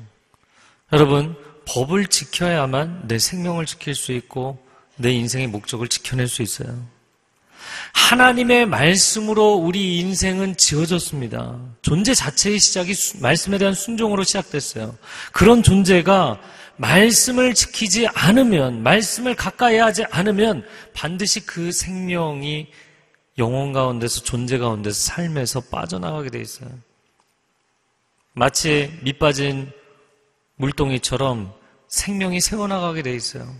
여러분, 0.92 1.36
법을 1.66 2.08
지켜야만 2.08 3.08
내 3.08 3.20
생명을 3.20 3.66
지킬 3.66 3.96
수 3.96 4.12
있고 4.12 4.64
내 4.96 5.12
인생의 5.12 5.48
목적을 5.48 5.88
지켜낼 5.88 6.28
수 6.28 6.42
있어요. 6.42 6.86
하나님의 7.94 8.66
말씀으로 8.66 9.54
우리 9.54 10.00
인생은 10.00 10.58
지어졌습니다. 10.58 11.60
존재 11.82 12.14
자체의 12.14 12.60
시작이 12.60 12.94
말씀에 13.22 13.58
대한 13.58 13.74
순종으로 13.74 14.24
시작됐어요. 14.24 14.98
그런 15.32 15.64
존재가 15.64 16.40
말씀을 16.78 17.54
지키지 17.54 18.08
않으면, 18.08 18.84
말씀을 18.84 19.36
가까이 19.36 19.78
하지 19.78 20.06
않으면 20.12 20.66
반드시 20.94 21.46
그 21.46 21.72
생명이 21.72 22.68
영혼 23.38 23.74
가운데서, 23.74 24.22
존재 24.24 24.58
가운데서, 24.58 24.98
삶에서 24.98 25.62
빠져나가게 25.62 26.30
돼 26.30 26.40
있어요. 26.40 26.70
마치 28.34 28.98
밑빠진 29.04 29.72
물동이처럼 30.56 31.54
생명이 31.90 32.40
새어나가게 32.40 33.02
돼 33.02 33.14
있어요. 33.14 33.54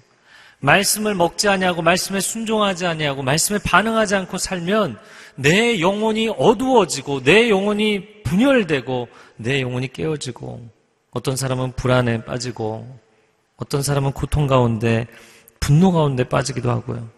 말씀을 0.60 1.16
먹지 1.16 1.48
아니하고 1.48 1.82
말씀에 1.82 2.20
순종하지 2.20 2.86
아니하고 2.86 3.24
말씀에 3.24 3.60
반응하지 3.64 4.16
않고 4.16 4.38
살면 4.38 5.00
내 5.36 5.80
영혼이 5.80 6.30
어두워지고 6.38 7.24
내 7.24 7.50
영혼이 7.50 8.24
분열되고 8.24 9.08
내 9.38 9.62
영혼이 9.62 9.94
깨어지고 9.94 10.70
어떤 11.12 11.36
사람은 11.36 11.74
불안에 11.74 12.26
빠지고 12.26 13.00
어떤 13.56 13.82
사람은 13.82 14.12
고통 14.12 14.48
가운데 14.48 15.08
분노 15.60 15.92
가운데 15.92 16.24
빠지기도 16.24 16.70
하고요. 16.70 17.10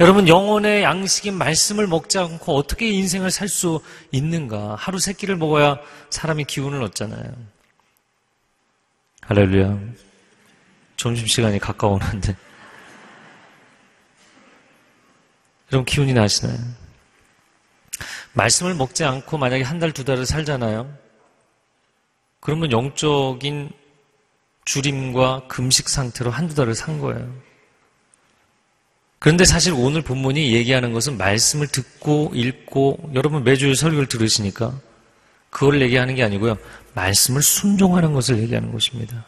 여러분 0.00 0.28
영혼의 0.28 0.84
양식인 0.84 1.34
말씀을 1.34 1.86
먹지 1.88 2.18
않고 2.18 2.54
어떻게 2.54 2.88
인생을 2.88 3.30
살 3.30 3.48
수 3.48 3.80
있는가? 4.12 4.76
하루 4.78 4.98
세 4.98 5.12
끼를 5.12 5.36
먹어야 5.36 5.78
사람이 6.10 6.44
기운을 6.44 6.82
얻잖아요. 6.82 7.32
할렐루야. 9.22 9.78
점심시간이 10.96 11.58
가까워오는데. 11.58 12.36
여러분 15.72 15.84
기운이 15.84 16.14
나시나요? 16.14 16.58
말씀을 18.32 18.74
먹지 18.74 19.04
않고 19.04 19.38
만약에 19.38 19.62
한 19.62 19.78
달, 19.78 19.92
두 19.92 20.04
달을 20.04 20.24
살잖아요. 20.24 20.92
그러면 22.40 22.70
영적인 22.70 23.70
줄임과 24.64 25.48
금식 25.48 25.88
상태로 25.88 26.30
한두 26.30 26.54
달을 26.54 26.74
산 26.74 27.00
거예요. 27.00 27.32
그런데 29.18 29.44
사실 29.44 29.72
오늘 29.72 30.02
본문이 30.02 30.52
얘기하는 30.54 30.92
것은 30.92 31.18
말씀을 31.18 31.66
듣고 31.66 32.30
읽고 32.34 33.10
여러분 33.14 33.42
매주 33.42 33.74
설교를 33.74 34.06
들으시니까 34.06 34.78
그걸 35.50 35.82
얘기하는 35.82 36.14
게 36.14 36.22
아니고요. 36.22 36.56
말씀을 36.94 37.42
순종하는 37.42 38.12
것을 38.12 38.38
얘기하는 38.38 38.72
것입니다. 38.72 39.24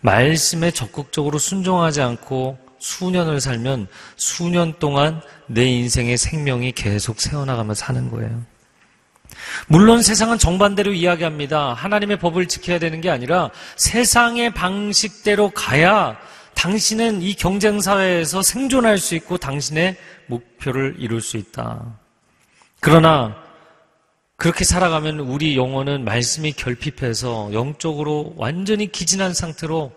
말씀에 0.00 0.70
적극적으로 0.70 1.38
순종하지 1.38 2.02
않고 2.02 2.58
수년을 2.78 3.40
살면 3.40 3.88
수년 4.16 4.74
동안 4.78 5.20
내 5.46 5.64
인생의 5.66 6.16
생명이 6.16 6.72
계속 6.72 7.20
새어나가며 7.20 7.74
사는 7.74 8.10
거예요. 8.10 8.42
물론 9.68 10.02
세상은 10.02 10.38
정반대로 10.38 10.92
이야기합니다. 10.92 11.74
하나님의 11.74 12.18
법을 12.18 12.46
지켜야 12.46 12.78
되는 12.78 13.00
게 13.00 13.10
아니라 13.10 13.50
세상의 13.76 14.54
방식대로 14.54 15.50
가야 15.50 16.18
당신은 16.54 17.22
이 17.22 17.34
경쟁 17.34 17.80
사회에서 17.80 18.42
생존할 18.42 18.98
수 18.98 19.14
있고 19.14 19.36
당신의 19.36 19.96
목표를 20.26 20.96
이룰 20.98 21.20
수 21.20 21.36
있다. 21.36 21.98
그러나 22.80 23.36
그렇게 24.36 24.64
살아가면 24.64 25.20
우리 25.20 25.56
영혼은 25.56 26.04
말씀이 26.04 26.52
결핍해서 26.52 27.50
영적으로 27.52 28.34
완전히 28.36 28.90
기진한 28.90 29.32
상태로 29.32 29.92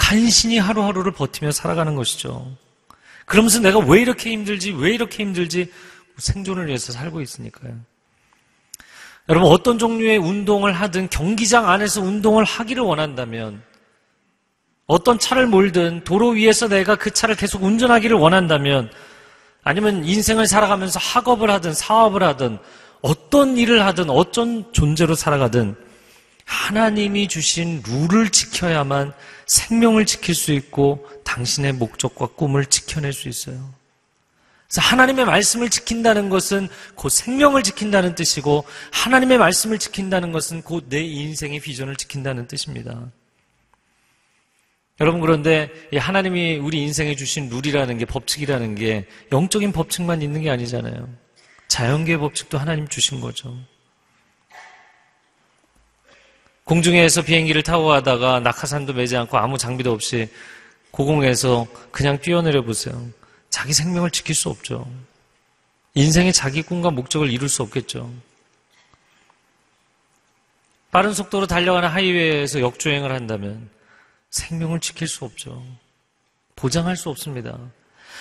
간신히 0.00 0.58
하루하루를 0.58 1.12
버티며 1.12 1.52
살아가는 1.52 1.94
것이죠. 1.94 2.50
그러면서 3.26 3.60
내가 3.60 3.78
왜 3.78 4.00
이렇게 4.00 4.32
힘들지, 4.32 4.72
왜 4.72 4.92
이렇게 4.92 5.22
힘들지, 5.22 5.70
생존을 6.16 6.66
위해서 6.66 6.90
살고 6.90 7.20
있으니까요. 7.20 7.74
여러분, 9.28 9.50
어떤 9.52 9.78
종류의 9.78 10.16
운동을 10.16 10.72
하든 10.72 11.10
경기장 11.10 11.68
안에서 11.68 12.00
운동을 12.00 12.44
하기를 12.44 12.82
원한다면, 12.82 13.62
어떤 14.86 15.18
차를 15.18 15.46
몰든 15.46 16.02
도로 16.02 16.30
위에서 16.30 16.66
내가 16.66 16.96
그 16.96 17.10
차를 17.10 17.36
계속 17.36 17.62
운전하기를 17.62 18.16
원한다면, 18.16 18.90
아니면 19.62 20.04
인생을 20.04 20.46
살아가면서 20.46 20.98
학업을 20.98 21.50
하든 21.50 21.74
사업을 21.74 22.22
하든 22.22 22.58
어떤 23.02 23.58
일을 23.58 23.84
하든 23.84 24.08
어떤 24.08 24.72
존재로 24.72 25.14
살아가든 25.14 25.76
하나님이 26.50 27.28
주신 27.28 27.80
룰을 27.86 28.30
지켜야만 28.30 29.12
생명을 29.46 30.04
지킬 30.04 30.34
수 30.34 30.52
있고 30.52 31.08
당신의 31.24 31.74
목적과 31.74 32.26
꿈을 32.26 32.66
지켜낼 32.66 33.12
수 33.12 33.28
있어요. 33.28 33.72
그래서 34.66 34.80
하나님의 34.80 35.26
말씀을 35.26 35.70
지킨다는 35.70 36.28
것은 36.28 36.68
곧 36.96 37.08
생명을 37.08 37.62
지킨다는 37.62 38.16
뜻이고 38.16 38.64
하나님의 38.90 39.38
말씀을 39.38 39.78
지킨다는 39.78 40.32
것은 40.32 40.62
곧 40.62 40.88
내 40.88 41.00
인생의 41.00 41.60
비전을 41.60 41.94
지킨다는 41.94 42.48
뜻입니다. 42.48 43.12
여러분 45.00 45.20
그런데 45.20 45.70
하나님이 45.96 46.56
우리 46.56 46.82
인생에 46.82 47.14
주신 47.14 47.48
룰이라는 47.48 47.96
게 47.96 48.04
법칙이라는 48.06 48.74
게 48.74 49.06
영적인 49.30 49.70
법칙만 49.70 50.20
있는 50.20 50.42
게 50.42 50.50
아니잖아요. 50.50 51.08
자연계의 51.68 52.18
법칙도 52.18 52.58
하나님 52.58 52.88
주신 52.88 53.20
거죠. 53.20 53.56
공중에서 56.70 57.22
비행기를 57.22 57.64
타고 57.64 57.88
가다가 57.88 58.38
낙하산도 58.38 58.92
매지 58.92 59.16
않고 59.16 59.36
아무 59.36 59.58
장비도 59.58 59.90
없이 59.90 60.28
고공에서 60.92 61.66
그냥 61.90 62.20
뛰어내려 62.20 62.62
보세요. 62.62 63.08
자기 63.48 63.72
생명을 63.72 64.12
지킬 64.12 64.36
수 64.36 64.50
없죠. 64.50 64.88
인생의 65.94 66.32
자기 66.32 66.62
꿈과 66.62 66.92
목적을 66.92 67.28
이룰 67.28 67.48
수 67.48 67.64
없겠죠. 67.64 68.08
빠른 70.92 71.12
속도로 71.12 71.48
달려가는 71.48 71.88
하이웨이에서 71.88 72.60
역주행을 72.60 73.10
한다면 73.10 73.68
생명을 74.30 74.78
지킬 74.78 75.08
수 75.08 75.24
없죠. 75.24 75.60
보장할 76.54 76.96
수 76.96 77.08
없습니다. 77.08 77.58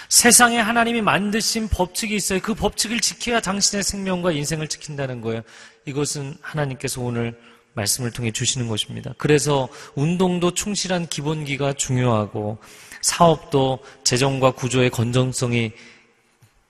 세상에 0.07 0.57
하나님이 0.57 1.01
만드신 1.03 1.67
법칙이 1.67 2.15
있어요. 2.15 2.39
그 2.39 2.55
법칙을 2.55 2.99
지켜야 2.99 3.41
당신의 3.41 3.83
생명과 3.83 4.31
인생을 4.31 4.67
지킨다는 4.67 5.21
거예요. 5.21 5.43
이것은 5.85 6.35
하나님께서 6.41 6.99
오늘 6.99 7.39
말씀을 7.73 8.11
통해 8.11 8.31
주시는 8.31 8.67
것입니다. 8.67 9.13
그래서 9.17 9.67
운동도 9.95 10.53
충실한 10.53 11.07
기본기가 11.07 11.73
중요하고 11.73 12.57
사업도 13.01 13.79
재정과 14.03 14.51
구조의 14.51 14.89
건전성이 14.89 15.71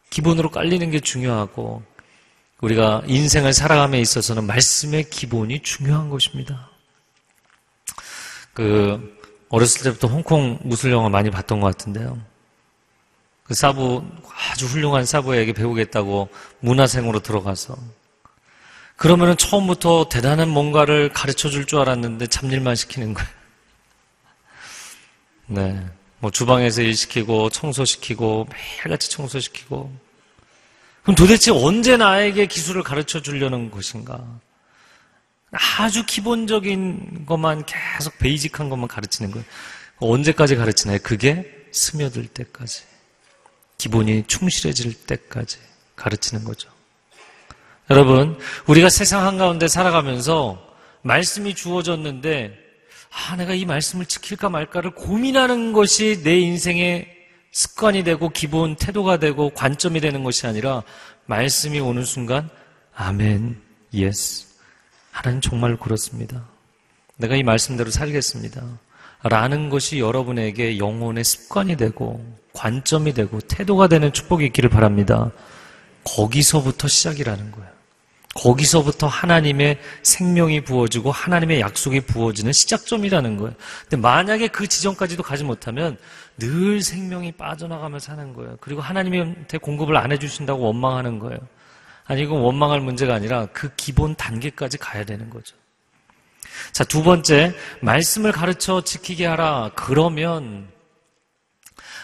기본으로 0.10 0.50
깔리는 0.50 0.90
게 0.92 1.00
중요하고 1.00 1.84
우리가 2.62 3.04
인생을 3.08 3.54
살아감에 3.54 4.00
있어서는 4.02 4.46
말씀의 4.46 5.10
기본이 5.10 5.62
중요한 5.62 6.10
것입니다. 6.10 6.70
그 8.54 9.18
어렸을 9.50 9.84
때부터 9.84 10.08
홍콩 10.08 10.60
무술 10.64 10.92
영화 10.92 11.10
많이 11.10 11.30
봤던 11.32 11.60
것 11.60 11.68
같은데요. 11.68 12.20
그 13.44 13.54
사부 13.56 14.04
아주 14.52 14.68
훌륭한 14.68 15.06
사부에게 15.06 15.54
배우겠다고 15.54 16.30
문화생으로 16.60 17.22
들어가서 17.22 17.78
그러면은 19.00 19.38
처음부터 19.38 20.10
대단한 20.10 20.50
뭔가를 20.50 21.14
가르쳐 21.14 21.50
줄 21.50 21.66
줄 21.66 21.80
알았는데 21.80 22.28
잡일만 22.28 22.76
시키는 22.76 23.14
거예요. 23.14 23.30
네. 25.48 25.86
뭐 26.20 26.30
주방에서 26.32 26.82
일 26.82 26.94
시키고 26.98 27.50
청소시키고 27.50 28.50
매일같이 28.52 29.10
청소시키고 29.10 29.90
그럼 31.04 31.16
도대체 31.16 31.50
언제 31.52 31.96
나에게 31.96 32.46
기술을 32.48 32.84
가르쳐 32.84 33.22
주려는 33.22 33.72
것인가? 33.72 34.22
아주 35.52 36.06
기본적인 36.06 37.26
것만 37.26 37.66
계속 37.66 38.18
베이직한 38.18 38.70
것만 38.70 38.90
가르치는 38.90 39.32
거예요. 39.32 39.46
언제까지 40.00 40.58
가르치나요? 40.58 41.00
그게 41.02 41.50
스며들 41.72 42.28
때까지. 42.28 42.84
기본이 43.78 44.26
충실해질 44.28 45.06
때까지 45.06 45.58
가르치는 45.96 46.44
거죠. 46.44 46.70
여러분, 47.90 48.38
우리가 48.68 48.90
세상 48.90 49.26
한가운데 49.26 49.68
살아가면서 49.68 50.64
말씀이 51.02 51.56
주어졌는데, 51.56 52.56
아, 53.12 53.36
내가 53.36 53.56
이 53.56 53.66
말씀을 53.66 54.06
지킬까 54.06 54.50
말까를 54.50 54.92
고민하는 54.92 55.74
것이 55.74 56.22
내 56.24 56.38
인생의 56.40 57.08
습관이 57.52 58.04
되고 58.04 58.30
기본 58.30 58.76
태도가 58.76 59.18
되고 59.18 59.50
관점이 59.50 60.02
되는 60.02 60.24
것이 60.24 60.46
아니라 60.46 60.84
말씀이 61.26 61.80
오는 61.80 62.06
순간, 62.06 62.48
아멘, 62.96 63.60
yes. 63.96 64.46
하나님 65.10 65.42
정말 65.42 65.76
그렇습니다. 65.76 66.46
내가 67.18 67.36
이 67.36 67.42
말씀대로 67.42 67.90
살겠습니다. 67.90 68.62
라는 69.24 69.70
것이 69.70 70.00
여러분에게 70.00 70.78
영혼의 70.78 71.24
습관이 71.24 71.76
되고 71.76 72.24
관점이 72.54 73.14
되고 73.14 73.40
태도가 73.42 73.88
되는 73.88 74.14
축복이 74.14 74.46
있기를 74.46 74.70
바랍니다. 74.70 75.32
거기서부터 76.04 76.88
시작이라는 76.88 77.52
거예요. 77.52 77.79
거기서부터 78.36 79.08
하나님의 79.08 79.80
생명이 80.04 80.62
부어지고 80.62 81.12
하나님의 81.12 81.62
약속이 81.62 82.02
부어지는 82.02 82.54
시작점이라는 82.54 83.38
거예요. 83.38 83.54
근데 83.82 83.98
만약에 83.98 84.48
그 84.50 84.68
지점까지도 84.68 85.24
가지 85.24 85.44
못하면 85.44 85.98
늘 86.38 86.82
생명이 86.82 87.34
빠져나가면서 87.34 88.06
사는 88.06 88.34
거예요. 88.34 88.58
그리고 88.62 88.82
하나님한테 88.82 89.58
공급을 89.58 89.98
안 89.98 90.12
해주신다고 90.12 90.62
원망하는 90.64 91.20
거예요. 91.20 91.40
아니, 92.06 92.22
이건 92.22 92.40
원망할 92.40 92.80
문제가 92.82 93.14
아니라 93.14 93.48
그 93.48 93.70
기본 93.76 94.16
단계까지 94.16 94.78
가야 94.78 95.04
되는 95.04 95.30
거죠. 95.30 95.56
자, 96.72 96.84
두 96.84 97.04
번째, 97.04 97.54
말씀을 97.82 98.32
가르쳐 98.32 98.82
지키게 98.82 99.26
하라. 99.26 99.72
그러면 99.76 100.68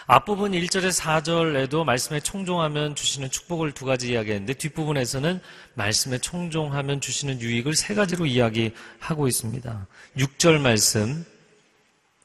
앞부분 0.08 0.52
1절에서 0.52 1.02
4절에도 1.02 1.82
말씀에 1.84 2.20
총종하면 2.20 2.94
주시는 2.94 3.28
축복을 3.28 3.72
두 3.72 3.84
가지 3.84 4.12
이야기했는데 4.12 4.54
뒷부분에서는 4.54 5.40
말씀에 5.74 6.18
총종하면 6.18 7.00
주시는 7.00 7.40
유익을 7.40 7.74
세 7.74 7.94
가지로 7.94 8.24
이야기하고 8.24 9.26
있습니다. 9.26 9.86
6절 10.16 10.60
말씀, 10.60 11.24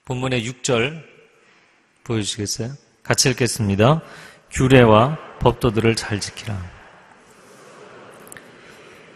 본문의 0.06 0.48
6절 0.48 1.04
보여주시겠어요? 2.04 2.74
같이 3.02 3.30
읽겠습니다. 3.32 4.02
규례와 4.52 5.18
법도들을 5.40 5.96
잘 5.96 6.20
지키라. 6.20 6.64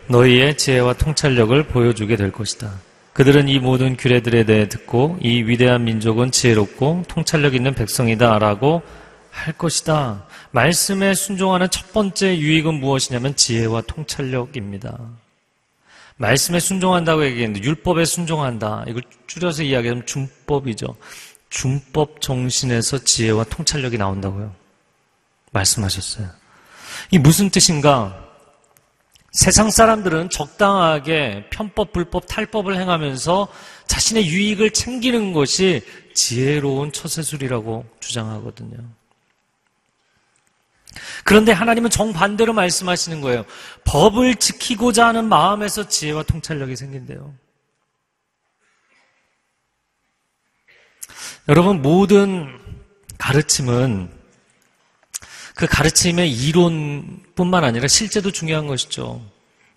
너희의 0.07 0.57
지혜와 0.57 0.93
통찰력을 0.93 1.67
보여주게 1.67 2.15
될 2.15 2.31
것이다. 2.31 2.73
그들은 3.15 3.47
이 3.47 3.59
모든 3.59 3.95
규례들에 3.95 4.43
대해 4.43 4.67
듣고 4.67 5.17
이 5.21 5.41
위대한 5.43 5.85
민족은 5.85 6.31
지혜롭고 6.31 7.05
통찰력 7.07 7.55
있는 7.55 7.73
백성이다 7.73 8.39
라고 8.39 8.81
할 9.31 9.57
것이다. 9.57 10.25
말씀에 10.51 11.13
순종하는 11.13 11.69
첫 11.69 11.93
번째 11.93 12.37
유익은 12.37 12.73
무엇이냐면 12.73 13.33
지혜와 13.37 13.83
통찰력입니다. 13.83 14.99
말씀에 16.17 16.59
순종한다고 16.59 17.25
얘기했는데 17.25 17.65
율법에 17.65 18.03
순종한다. 18.03 18.83
이걸 18.89 19.01
줄여서 19.27 19.63
이야기하면 19.63 20.05
준법이죠. 20.05 20.97
준법 21.49 22.19
정신에서 22.19 22.97
지혜와 23.05 23.45
통찰력이 23.45 23.97
나온다고요. 23.97 24.53
말씀하셨어요. 25.53 26.27
이 27.11 27.17
무슨 27.17 27.49
뜻인가? 27.49 28.24
세상 29.35 29.69
사람들은 29.69 30.29
적당하게 30.29 31.47
편법, 31.49 31.91
불법, 31.91 32.25
탈법을 32.25 32.77
행하면서 32.79 33.49
자신의 33.85 34.27
유익을 34.27 34.71
챙기는 34.71 35.33
것이 35.33 35.81
지혜로운 36.13 36.93
처세술이라고 36.93 37.85
주장하거든요. 37.99 38.77
그런데 41.25 41.51
하나님은 41.51 41.89
정반대로 41.89 42.53
말씀하시는 42.53 43.19
거예요. 43.19 43.43
법을 43.83 44.35
지키고자 44.35 45.07
하는 45.07 45.25
마음에서 45.25 45.89
지혜와 45.89 46.23
통찰력이 46.23 46.77
생긴대요. 46.77 47.33
여러분, 51.49 51.81
모든 51.81 52.57
가르침은 53.17 54.14
그 55.55 55.65
가르침의 55.67 56.31
이론뿐만 56.31 57.63
아니라 57.63 57.87
실제도 57.87 58.29
중요한 58.29 58.67
것이죠. 58.67 59.21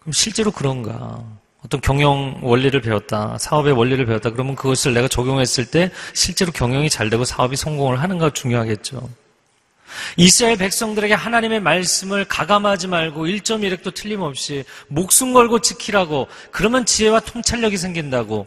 그럼 0.00 0.12
실제로 0.12 0.50
그런가? 0.50 1.24
어떤 1.64 1.80
경영 1.80 2.38
원리를 2.42 2.80
배웠다, 2.80 3.38
사업의 3.38 3.72
원리를 3.72 4.04
배웠다, 4.06 4.30
그러면 4.30 4.54
그것을 4.54 4.92
내가 4.94 5.08
적용했을 5.08 5.66
때 5.66 5.90
실제로 6.14 6.52
경영이 6.52 6.90
잘 6.90 7.10
되고 7.10 7.24
사업이 7.24 7.56
성공을 7.56 8.00
하는가 8.00 8.30
중요하겠죠. 8.30 9.08
이스라엘 10.16 10.56
백성들에게 10.56 11.14
하나님의 11.14 11.60
말씀을 11.60 12.24
가감하지 12.26 12.88
말고 12.88 13.26
1.1획도 13.26 13.94
틀림없이 13.94 14.64
목숨 14.88 15.32
걸고 15.32 15.60
지키라고 15.60 16.26
그러면 16.50 16.84
지혜와 16.84 17.20
통찰력이 17.20 17.76
생긴다고 17.76 18.46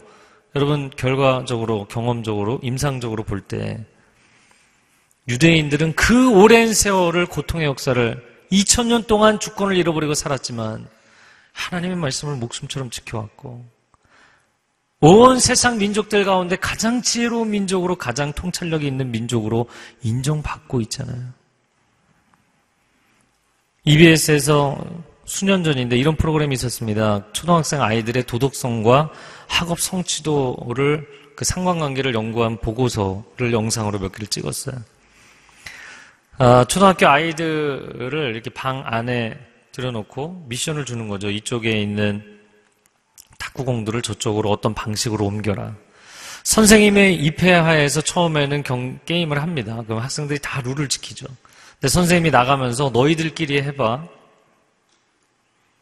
여러분 0.54 0.90
결과적으로 0.90 1.86
경험적으로 1.86 2.60
임상적으로 2.62 3.24
볼 3.24 3.40
때 3.40 3.84
유대인들은 5.28 5.94
그 5.94 6.32
오랜 6.32 6.74
세월을 6.74 7.26
고통의 7.26 7.66
역사를 7.66 8.32
2000년 8.50 9.06
동안 9.06 9.38
주권을 9.38 9.76
잃어버리고 9.76 10.14
살았지만 10.14 10.88
하나님의 11.52 11.96
말씀을 11.96 12.36
목숨처럼 12.36 12.90
지켜왔고 12.90 13.64
온 15.00 15.40
세상 15.40 15.78
민족들 15.78 16.24
가운데 16.24 16.56
가장 16.56 17.02
지혜로운 17.02 17.50
민족으로 17.50 17.96
가장 17.96 18.32
통찰력이 18.32 18.86
있는 18.86 19.10
민족으로 19.10 19.66
인정받고 20.02 20.80
있잖아요. 20.82 21.24
EBS에서 23.84 24.78
수년 25.24 25.64
전인데 25.64 25.96
이런 25.96 26.16
프로그램이 26.16 26.54
있었습니다. 26.54 27.32
초등학생 27.32 27.82
아이들의 27.82 28.24
도덕성과 28.26 29.10
학업 29.48 29.80
성취도를 29.80 31.08
그 31.34 31.44
상관관계를 31.44 32.14
연구한 32.14 32.58
보고서를 32.58 33.52
영상으로 33.52 33.98
몇 33.98 34.12
개를 34.12 34.28
찍었어요. 34.28 34.76
아, 36.44 36.64
초등학교 36.64 37.06
아이들을 37.06 38.32
이렇게 38.34 38.50
방 38.50 38.82
안에 38.84 39.38
들여놓고 39.70 40.46
미션을 40.48 40.84
주는 40.84 41.06
거죠. 41.06 41.30
이쪽에 41.30 41.80
있는 41.80 42.40
탁구공들을 43.38 44.02
저쪽으로 44.02 44.50
어떤 44.50 44.74
방식으로 44.74 45.24
옮겨라. 45.24 45.76
선생님의 46.42 47.14
입회하에서 47.14 48.00
처음에는 48.00 48.64
경, 48.64 48.98
게임을 49.04 49.40
합니다. 49.40 49.84
그럼 49.86 50.02
학생들이 50.02 50.40
다 50.42 50.60
룰을 50.62 50.88
지키죠. 50.88 51.26
근데 51.74 51.86
선생님이 51.86 52.32
나가면서 52.32 52.90
너희들끼리 52.92 53.62
해봐. 53.62 54.04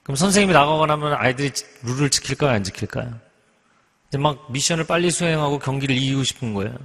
그럼 0.02 0.16
선생님이 0.16 0.52
나가고 0.52 0.84
나면 0.84 1.14
아이들이 1.14 1.52
룰을 1.84 2.10
지킬까요? 2.10 2.50
안 2.50 2.64
지킬까요? 2.64 3.18
이제 4.08 4.18
막 4.18 4.52
미션을 4.52 4.84
빨리 4.84 5.10
수행하고 5.10 5.58
경기를 5.58 5.96
이기고 5.96 6.22
싶은 6.22 6.52
거예요. 6.52 6.76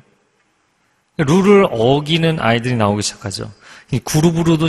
룰을 1.18 1.68
어기는 1.72 2.40
아이들이 2.40 2.76
나오기 2.76 3.02
시작하죠. 3.02 3.52
그룹으로도 4.04 4.68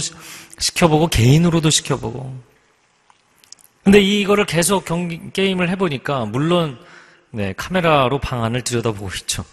시켜보고 0.59 1.09
개인으로도 1.09 1.71
시켜보고. 1.71 2.57
근데 3.85 4.01
이거를 4.01 4.47
계속 4.47 4.85
경기, 4.85 5.21
게임을 5.33 5.69
해보니까 5.71 6.27
물론 6.27 6.79
네, 7.31 7.53
카메라로 7.57 8.19
방안을 8.19 8.63
들여다보고 8.63 9.09
있죠. 9.21 9.45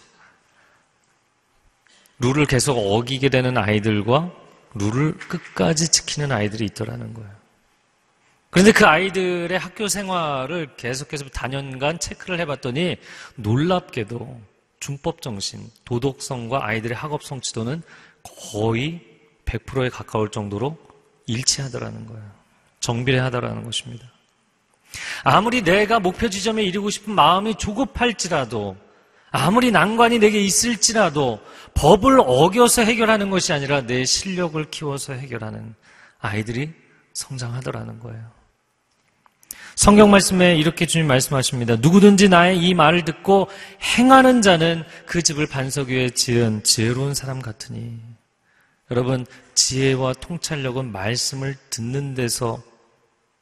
룰을 2.19 2.45
계속 2.45 2.78
어기게 2.78 3.30
되는 3.30 3.58
아이들과 3.58 4.32
룰을 4.76 5.17
끝까지 5.17 5.89
지키는 5.89 6.32
아이들이 6.32 6.65
있더라는 6.65 7.13
거예요. 7.13 7.30
그런데 8.49 8.71
그 8.71 8.86
아이들의 8.86 9.58
학교 9.58 9.88
생활을 9.88 10.76
계속해서 10.78 11.26
단연간 11.30 11.99
체크를 11.99 12.39
해봤더니 12.39 12.97
놀랍게도 13.36 14.41
준법 14.80 15.21
정신, 15.21 15.69
도덕성과 15.86 16.65
아이들의 16.65 16.95
학업 16.95 17.23
성취도는 17.23 17.82
거의 18.21 19.12
100%에 19.60 19.89
가까울 19.89 20.30
정도로 20.30 20.78
일치하더라는 21.28 22.06
거예요. 22.06 22.24
정비례하더라는 22.80 23.63
것입니다. 23.63 24.06
아무리 25.24 25.63
내가 25.63 26.00
목표 26.00 26.30
지점에 26.30 26.63
이르고 26.63 26.89
싶은 26.89 27.13
마음이 27.13 27.56
조급할지라도 27.56 28.76
아무리 29.32 29.72
난관이 29.72 30.20
내게 30.20 30.39
있을지라도 30.42 31.39
법을 31.74 32.20
어겨서 32.20 32.84
해결하는 32.84 33.30
것이 33.30 33.52
아니라 33.52 33.82
내 33.82 34.06
실력을 34.06 34.63
키워서 34.70 35.13
해결하는 35.13 35.74
아이들이 36.20 36.72
성장하더라는 37.13 38.00
거예요. 38.00 38.32
성경 39.76 40.12
말씀에 40.12 40.56
이렇게 40.56 40.86
주님 40.86 41.08
말씀하십니다. 41.08 41.78
누구든지 41.78 42.30
나의 42.30 42.60
이 42.60 42.76
말을 42.76 43.06
듣고 43.06 43.48
행하는 43.98 44.44
자는 44.44 44.84
그 45.08 45.24
집을 45.24 45.48
반석 45.48 45.89
위에 45.89 46.12
지은 46.12 46.63
지혜로운 46.63 47.16
사람 47.16 47.42
같으니. 47.42 48.12
여러분, 48.93 49.25
지혜와 49.56 50.13
통찰력은 50.13 50.91
말씀을 50.91 51.56
듣는 51.71 52.13
데서 52.13 52.62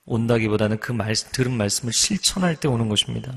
온다기보다는 0.05 0.79
그 0.79 0.93
말씀, 0.93 1.27
들은 1.33 1.51
말씀을 1.51 1.91
실천할 1.91 2.55
때 2.55 2.69
오는 2.69 2.87
것입니다. 2.87 3.33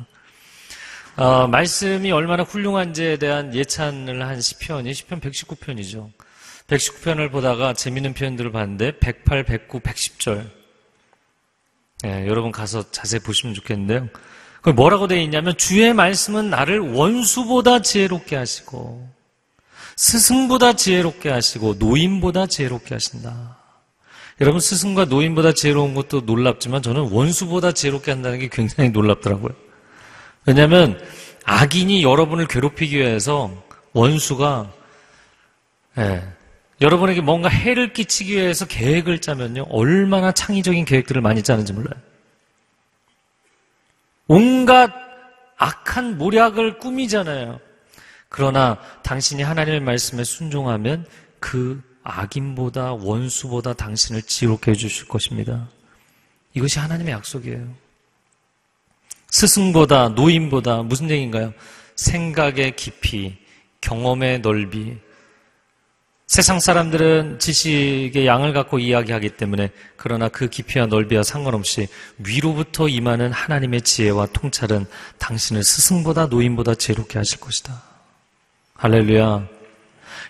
어, 1.16 1.48
말씀이 1.48 2.12
얼마나 2.12 2.44
훌륭한지에 2.44 3.16
대한 3.16 3.52
예찬을 3.52 4.24
한 4.24 4.40
시편이 4.40 4.94
시편 4.94 5.22
119편이죠. 5.22 6.12
119편을 6.68 7.32
보다가 7.32 7.72
재밌는 7.72 8.14
표현들을 8.14 8.52
봤는데 8.52 9.00
108, 9.00 9.42
109, 9.42 9.80
110절. 9.80 10.48
예, 12.04 12.28
여러분 12.28 12.52
가서 12.52 12.92
자세히 12.92 13.18
보시면 13.18 13.56
좋겠는데요. 13.56 14.08
그 14.62 14.70
뭐라고 14.70 15.08
되어 15.08 15.18
있냐면 15.18 15.56
주의 15.56 15.92
말씀은 15.92 16.48
나를 16.48 16.78
원수보다 16.78 17.82
지혜롭게 17.82 18.36
하시고 18.36 19.14
스승보다 19.96 20.74
지혜롭게 20.74 21.30
하시고 21.30 21.76
노인보다 21.78 22.46
지혜롭게 22.46 22.94
하신다. 22.94 23.58
여러분 24.40 24.60
스승과 24.60 25.04
노인보다 25.06 25.52
지혜로운 25.52 25.94
것도 25.94 26.22
놀랍지만 26.22 26.82
저는 26.82 27.10
원수보다 27.12 27.72
지혜롭게 27.72 28.10
한다는 28.10 28.40
게 28.40 28.48
굉장히 28.48 28.90
놀랍더라고요. 28.90 29.54
왜냐하면 30.46 31.00
악인이 31.44 32.02
여러분을 32.02 32.46
괴롭히기 32.46 32.96
위해서 32.96 33.50
원수가 33.92 34.72
예, 35.98 36.22
여러분에게 36.80 37.20
뭔가 37.20 37.48
해를 37.48 37.92
끼치기 37.92 38.32
위해서 38.32 38.66
계획을 38.66 39.20
짜면요 39.20 39.66
얼마나 39.70 40.32
창의적인 40.32 40.84
계획들을 40.84 41.22
많이 41.22 41.42
짜는지 41.42 41.72
몰라요. 41.72 41.94
온갖 44.26 44.92
악한 45.56 46.18
모략을 46.18 46.78
꾸미잖아요. 46.78 47.60
그러나 48.34 48.76
당신이 49.04 49.44
하나님의 49.44 49.78
말씀에 49.78 50.24
순종하면 50.24 51.06
그 51.38 51.80
악인보다 52.02 52.94
원수보다 52.94 53.74
당신을 53.74 54.22
지옥해 54.22 54.74
주실 54.74 55.06
것입니다. 55.06 55.68
이것이 56.52 56.80
하나님의 56.80 57.12
약속이에요. 57.12 57.64
스승보다 59.30 60.08
노인보다 60.08 60.82
무슨 60.82 61.10
얘기인가요? 61.10 61.52
생각의 61.94 62.74
깊이, 62.74 63.36
경험의 63.80 64.40
넓이. 64.40 64.96
세상 66.26 66.58
사람들은 66.58 67.38
지식의 67.38 68.26
양을 68.26 68.52
갖고 68.52 68.80
이야기하기 68.80 69.36
때문에 69.36 69.70
그러나 69.94 70.28
그 70.28 70.48
깊이와 70.48 70.86
넓이와 70.86 71.22
상관없이 71.22 71.86
위로부터 72.18 72.88
임하는 72.88 73.30
하나님의 73.30 73.82
지혜와 73.82 74.26
통찰은 74.32 74.86
당신을 75.20 75.62
스승보다 75.62 76.26
노인보다 76.26 76.74
지혜롭게 76.74 77.16
하실 77.16 77.38
것이다. 77.38 77.93
할렐루야. 78.74 79.48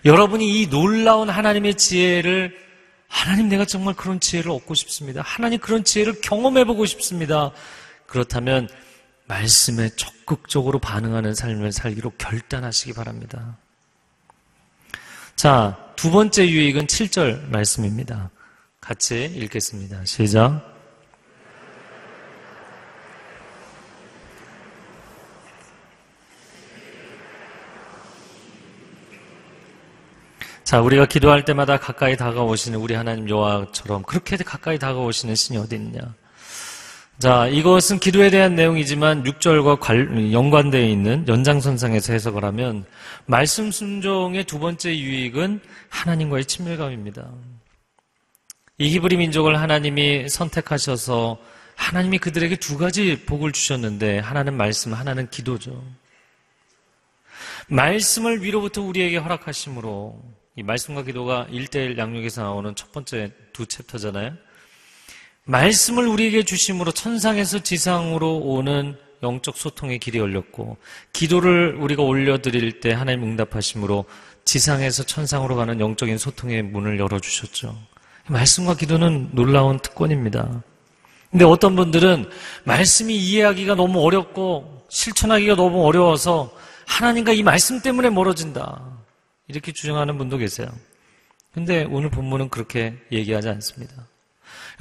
여러분이 0.05 0.61
이 0.61 0.69
놀라운 0.69 1.29
하나님의 1.29 1.75
지혜를 1.75 2.55
하나님 3.07 3.49
내가 3.49 3.65
정말 3.65 3.95
그런 3.95 4.19
지혜를 4.19 4.51
얻고 4.51 4.75
싶습니다. 4.75 5.21
하나님 5.23 5.59
그런 5.59 5.83
지혜를 5.83 6.21
경험해 6.21 6.65
보고 6.65 6.85
싶습니다. 6.85 7.51
그렇다면 8.05 8.69
말씀에 9.27 9.89
적극적으로 9.95 10.79
반응하는 10.79 11.33
삶을 11.33 11.71
살기로 11.71 12.11
결단하시기 12.17 12.93
바랍니다. 12.93 13.57
자, 15.35 15.77
두 15.95 16.11
번째 16.11 16.47
유익은 16.47 16.85
7절 16.85 17.49
말씀입니다. 17.49 18.29
같이 18.79 19.25
읽겠습니다. 19.25 20.05
시작. 20.05 20.74
자, 30.65 30.81
우리가 30.81 31.05
기도할 31.05 31.45
때마다 31.45 31.77
가까이 31.77 32.17
다가오시는 32.17 32.79
우리 32.79 32.95
하나님 32.95 33.29
여호와처럼 33.29 34.01
그렇게 34.01 34.35
가까이 34.35 34.79
다가오시는 34.79 35.35
신이 35.35 35.59
어디 35.59 35.75
있느냐? 35.75 36.01
자, 37.19 37.45
이것은 37.47 37.99
기도에 37.99 38.31
대한 38.31 38.55
내용이지만 38.55 39.23
6절과 39.23 40.33
연관되어 40.33 40.83
있는 40.83 41.27
연장선상에서 41.27 42.13
해석을 42.13 42.43
하면 42.45 42.83
말씀 43.27 43.69
순종의 43.69 44.45
두 44.45 44.57
번째 44.57 44.89
유익은 44.97 45.61
하나님과의 45.89 46.45
친밀감입니다. 46.45 47.29
이 48.79 48.89
히브리 48.89 49.17
민족을 49.17 49.61
하나님이 49.61 50.29
선택하셔서 50.29 51.37
하나님이 51.75 52.17
그들에게 52.17 52.55
두 52.55 52.79
가지 52.79 53.23
복을 53.27 53.51
주셨는데 53.51 54.17
하나는 54.17 54.55
말씀, 54.55 54.95
하나는 54.95 55.29
기도죠. 55.29 55.83
말씀을 57.67 58.41
위로부터 58.41 58.81
우리에게 58.81 59.17
허락하심으로 59.17 60.44
이 60.57 60.63
말씀과 60.63 61.03
기도가 61.03 61.47
1대1 61.51 61.97
양육에서 61.97 62.41
나오는 62.41 62.73
첫 62.75 62.91
번째 62.93 63.31
두 63.51 63.65
챕터잖아요. 63.65 64.33
말씀을 65.43 66.07
우리에게 66.07 66.43
주심으로 66.43 66.93
천상에서 66.93 67.59
지상으로 67.59 68.37
오는 68.37 68.97
영적 69.21 69.57
소통의 69.57 69.99
길이 69.99 70.17
열렸고 70.17 70.77
기도를 71.11 71.75
우리가 71.75 72.03
올려드릴 72.03 72.79
때 72.79 72.93
하나님 72.93 73.23
응답하심으로 73.23 74.05
지상에서 74.45 75.03
천상으로 75.03 75.55
가는 75.57 75.79
영적인 75.81 76.17
소통의 76.17 76.63
문을 76.63 76.99
열어주셨죠. 76.99 77.77
말씀과 78.27 78.75
기도는 78.75 79.31
놀라운 79.33 79.79
특권입니다. 79.79 80.63
근데 81.31 81.43
어떤 81.43 81.75
분들은 81.75 82.29
말씀이 82.63 83.13
이해하기가 83.13 83.75
너무 83.75 84.01
어렵고 84.05 84.85
실천하기가 84.87 85.55
너무 85.55 85.85
어려워서 85.85 86.49
하나님과 86.87 87.33
이 87.33 87.43
말씀 87.43 87.81
때문에 87.81 88.09
멀어진다. 88.09 88.94
이렇게 89.47 89.71
주장하는 89.71 90.17
분도 90.17 90.37
계세요. 90.37 90.67
근데 91.53 91.85
오늘 91.89 92.09
본문은 92.09 92.49
그렇게 92.49 92.95
얘기하지 93.11 93.49
않습니다. 93.49 93.93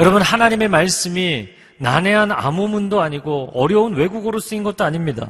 여러분, 0.01 0.23
하나님의 0.23 0.69
말씀이 0.69 1.49
난해한 1.79 2.33
암호문도 2.33 3.01
아니고 3.01 3.51
어려운 3.55 3.95
외국어로 3.95 4.41
쓰인 4.41 4.63
것도 4.63 4.85
아닙니다. 4.85 5.29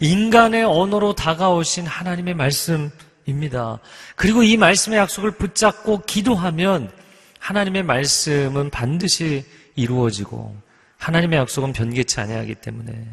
인간의 0.00 0.64
언어로 0.64 1.14
다가오신 1.14 1.86
하나님의 1.86 2.34
말씀입니다. 2.34 3.78
그리고 4.14 4.42
이 4.42 4.56
말씀의 4.56 4.98
약속을 4.98 5.32
붙잡고 5.32 6.02
기도하면 6.02 6.90
하나님의 7.38 7.82
말씀은 7.84 8.70
반드시 8.70 9.44
이루어지고 9.74 10.56
하나님의 10.98 11.38
약속은 11.38 11.72
변개치 11.72 12.20
아니하기 12.20 12.56
때문에 12.56 13.06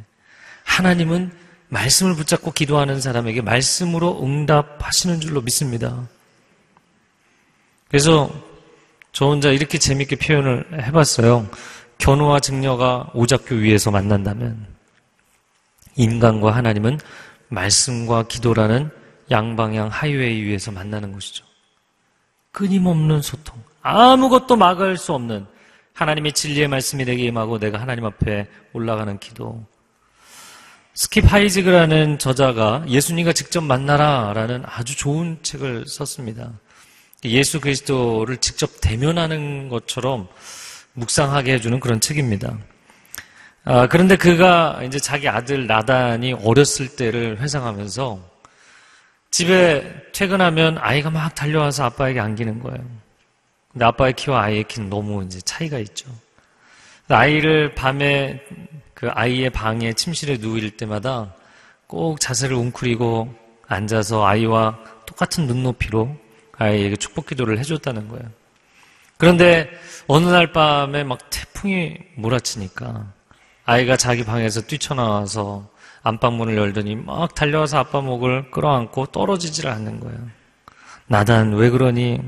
하나님은 0.64 1.32
말씀을 1.74 2.16
붙잡고 2.16 2.52
기도하는 2.52 3.02
사람에게 3.02 3.42
말씀으로 3.42 4.24
응답하시는 4.24 5.20
줄로 5.20 5.42
믿습니다. 5.42 6.08
그래서 7.88 8.32
저 9.12 9.26
혼자 9.26 9.50
이렇게 9.50 9.78
재밌게 9.78 10.18
표현을 10.18 10.86
해봤어요. 10.86 11.50
견우와 11.98 12.40
직녀가 12.40 13.10
오작교 13.14 13.56
위에서 13.56 13.92
만난다면 13.92 14.68
인간과 15.96 16.56
하나님은 16.56 17.00
말씀과 17.50 18.24
기도라는 18.28 18.90
양방향 19.32 19.90
highway 19.90 20.44
위에서 20.44 20.72
만나는 20.72 21.12
것이죠. 21.12 21.46
끊임없는 22.52 23.22
소통. 23.22 23.62
아무것도 23.82 24.56
막을 24.56 24.98
수 24.98 25.14
없는 25.14 25.46
하나님의 25.94 26.34
진리의 26.34 26.68
말씀이 26.68 27.06
내게 27.06 27.24
임하고 27.26 27.60
내가 27.60 27.80
하나님 27.80 28.06
앞에 28.06 28.48
올라가는 28.74 29.18
기도. 29.20 29.66
스킵 30.96 31.26
하이지그라는 31.26 32.20
저자가 32.20 32.84
예수님과 32.88 33.34
직접 33.34 33.62
만나라 33.62 34.32
라는 34.34 34.64
아주 34.66 34.96
좋은 34.96 35.40
책을 35.42 35.86
썼습니다. 35.88 36.52
예수 37.26 37.60
그리스도를 37.60 38.38
직접 38.38 38.70
대면하는 38.80 39.70
것처럼 39.70 40.28
묵상하게 40.94 41.54
해주는 41.54 41.80
그런 41.80 42.00
책입니다. 42.00 42.60
아, 43.66 43.88
그런데 43.88 44.16
그가 44.16 44.82
이제 44.86 45.00
자기 45.00 45.28
아들 45.28 45.66
나단이 45.66 46.34
어렸을 46.34 46.96
때를 46.96 47.40
회상하면서 47.40 48.32
집에 49.32 50.12
퇴근하면 50.14 50.78
아이가 50.78 51.10
막 51.10 51.34
달려와서 51.34 51.86
아빠에게 51.86 52.20
안기는 52.20 52.60
거예요. 52.60 52.86
근데 53.72 53.86
아빠의 53.86 54.14
키와 54.14 54.44
아이의 54.44 54.66
키는 54.66 54.92
너무 54.92 55.24
이제 55.24 55.42
차이가 55.42 55.80
있죠. 55.80 56.08
아이를 57.08 57.74
밤에 57.74 58.40
그 58.94 59.10
아이의 59.10 59.50
방에 59.50 59.94
침실에 59.94 60.38
누일 60.38 60.78
때마다 60.78 61.34
꼭 61.88 62.20
자세를 62.20 62.56
웅크리고 62.56 63.34
앉아서 63.68 64.26
아이와 64.26 64.80
똑같은 65.06 65.48
눈높이로 65.48 66.16
아이에게 66.58 66.96
축복 66.96 67.28
기도를 67.28 67.60
해줬다는 67.60 68.08
거예요. 68.08 68.24
그런데 69.18 69.70
어느 70.08 70.28
날 70.28 70.52
밤에 70.52 71.04
막 71.04 71.30
태풍이 71.30 71.98
몰아치니까 72.16 73.12
아이가 73.66 73.96
자기 73.96 74.24
방에서 74.24 74.62
뛰쳐나와서 74.62 75.70
안방문을 76.04 76.58
열더니 76.58 76.96
막 76.96 77.34
달려와서 77.34 77.78
아빠 77.78 78.02
목을 78.02 78.52
끌어안고 78.52 79.08
떨어지질 79.08 79.68
않는 79.68 80.02
거예요. 80.02 80.20
나단 81.08 81.54
왜 81.54 81.70
그러니? 81.70 82.20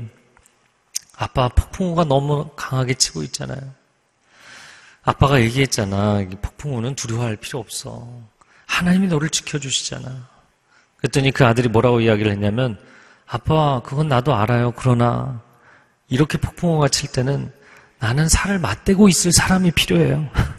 아빠 1.18 1.48
폭풍우가 1.48 2.04
너무 2.04 2.50
강하게 2.56 2.94
치고 2.94 3.22
있잖아요. 3.24 3.60
아빠가 5.06 5.40
얘기했잖아. 5.40 6.20
폭풍 6.42 6.76
우는 6.76 6.96
두려워할 6.96 7.36
필요 7.36 7.60
없어. 7.60 8.06
하나님이 8.66 9.06
너를 9.06 9.30
지켜주시잖아. 9.30 10.28
그랬더니 10.96 11.30
그 11.30 11.46
아들이 11.46 11.68
뭐라고 11.68 12.00
이야기를 12.00 12.32
했냐면 12.32 12.76
아빠, 13.24 13.80
그건 13.84 14.08
나도 14.08 14.34
알아요. 14.34 14.72
그러나 14.72 15.40
이렇게 16.08 16.38
폭풍우가 16.38 16.88
칠 16.88 17.10
때는 17.10 17.52
나는 18.00 18.28
살을 18.28 18.58
맞대고 18.58 19.08
있을 19.08 19.32
사람이 19.32 19.70
필요해요. 19.70 20.28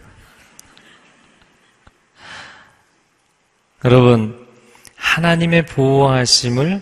여러분, 3.83 4.47
하나님의 4.95 5.65
보호하심을 5.65 6.81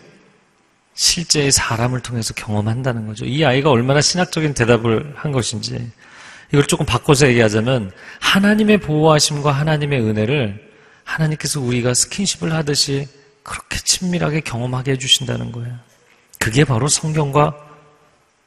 실제의 0.94 1.52
사람을 1.52 2.02
통해서 2.02 2.34
경험한다는 2.36 3.08
거죠. 3.08 3.26
이 3.26 3.44
아이가 3.44 3.72
얼마나 3.72 4.02
신학적인 4.02 4.54
대답을 4.54 5.14
한 5.18 5.32
것인지. 5.32 5.92
이걸 6.50 6.66
조금 6.68 6.86
바꿔서 6.86 7.28
얘기하자면, 7.28 7.92
하나님의 8.20 8.80
보호하심과 8.80 9.52
하나님의 9.52 10.02
은혜를 10.02 10.72
하나님께서 11.04 11.60
우리가 11.62 11.94
스킨십을 11.94 12.54
하듯이 12.54 13.08
그렇게 13.44 13.78
친밀하게 13.78 14.42
경험하게 14.42 14.94
해주신다는 14.94 15.52
거예요. 15.52 15.78
그게 16.40 16.64
바로 16.64 16.88
성경과 16.88 17.56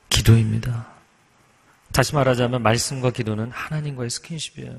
기도입니다. 0.08 0.86
다시 1.92 2.14
말하자면 2.14 2.62
말씀과 2.62 3.10
기도는 3.10 3.50
하나님과의 3.50 4.10
스킨십이에요. 4.10 4.72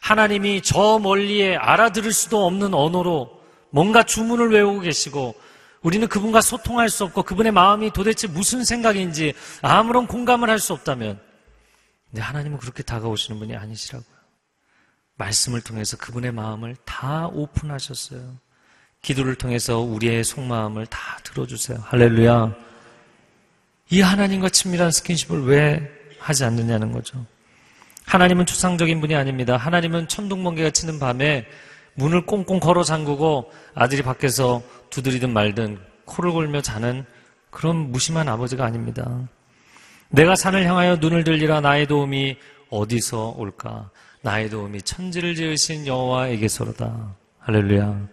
하나님이 0.00 0.62
저 0.62 0.98
멀리에 0.98 1.56
알아들을 1.56 2.12
수도 2.12 2.46
없는 2.46 2.74
언어로 2.74 3.40
뭔가 3.70 4.02
주문을 4.02 4.52
외우고 4.52 4.80
계시고 4.80 5.34
우리는 5.82 6.08
그분과 6.08 6.40
소통할 6.40 6.88
수 6.88 7.04
없고 7.04 7.22
그분의 7.22 7.52
마음이 7.52 7.90
도대체 7.92 8.26
무슨 8.26 8.64
생각인지 8.64 9.34
아무런 9.62 10.06
공감을 10.06 10.50
할 10.50 10.58
수 10.58 10.72
없다면 10.72 11.20
근데 12.16 12.24
하나님은 12.24 12.56
그렇게 12.56 12.82
다가오시는 12.82 13.38
분이 13.38 13.54
아니시라고요. 13.56 14.16
말씀을 15.16 15.60
통해서 15.60 15.98
그분의 15.98 16.32
마음을 16.32 16.74
다 16.86 17.26
오픈하셨어요. 17.26 18.38
기도를 19.02 19.34
통해서 19.34 19.80
우리의 19.80 20.24
속마음을 20.24 20.86
다 20.86 20.98
들어주세요. 21.24 21.78
할렐루야. 21.84 22.54
이 23.90 24.00
하나님과 24.00 24.48
친밀한 24.48 24.90
스킨십을 24.90 25.44
왜 25.44 25.86
하지 26.18 26.44
않느냐는 26.44 26.90
거죠. 26.90 27.26
하나님은 28.06 28.46
추상적인 28.46 28.98
분이 29.02 29.14
아닙니다. 29.14 29.58
하나님은 29.58 30.08
천둥번개가 30.08 30.70
치는 30.70 30.98
밤에 30.98 31.46
문을 31.96 32.24
꽁꽁 32.24 32.60
걸어 32.60 32.82
잠그고 32.82 33.52
아들이 33.74 34.00
밖에서 34.00 34.62
두드리든 34.88 35.34
말든 35.34 35.78
코를 36.06 36.32
골며 36.32 36.62
자는 36.62 37.04
그런 37.50 37.92
무심한 37.92 38.26
아버지가 38.26 38.64
아닙니다. 38.64 39.28
내가 40.10 40.36
산을 40.36 40.64
향하여 40.64 40.96
눈을 40.96 41.24
들리라 41.24 41.60
나의 41.60 41.86
도움이 41.86 42.36
어디서 42.70 43.34
올까? 43.36 43.90
나의 44.22 44.50
도움이 44.50 44.82
천지를 44.82 45.34
지으신 45.34 45.86
여호와에게서로다. 45.86 47.14
할렐루야. 47.40 48.08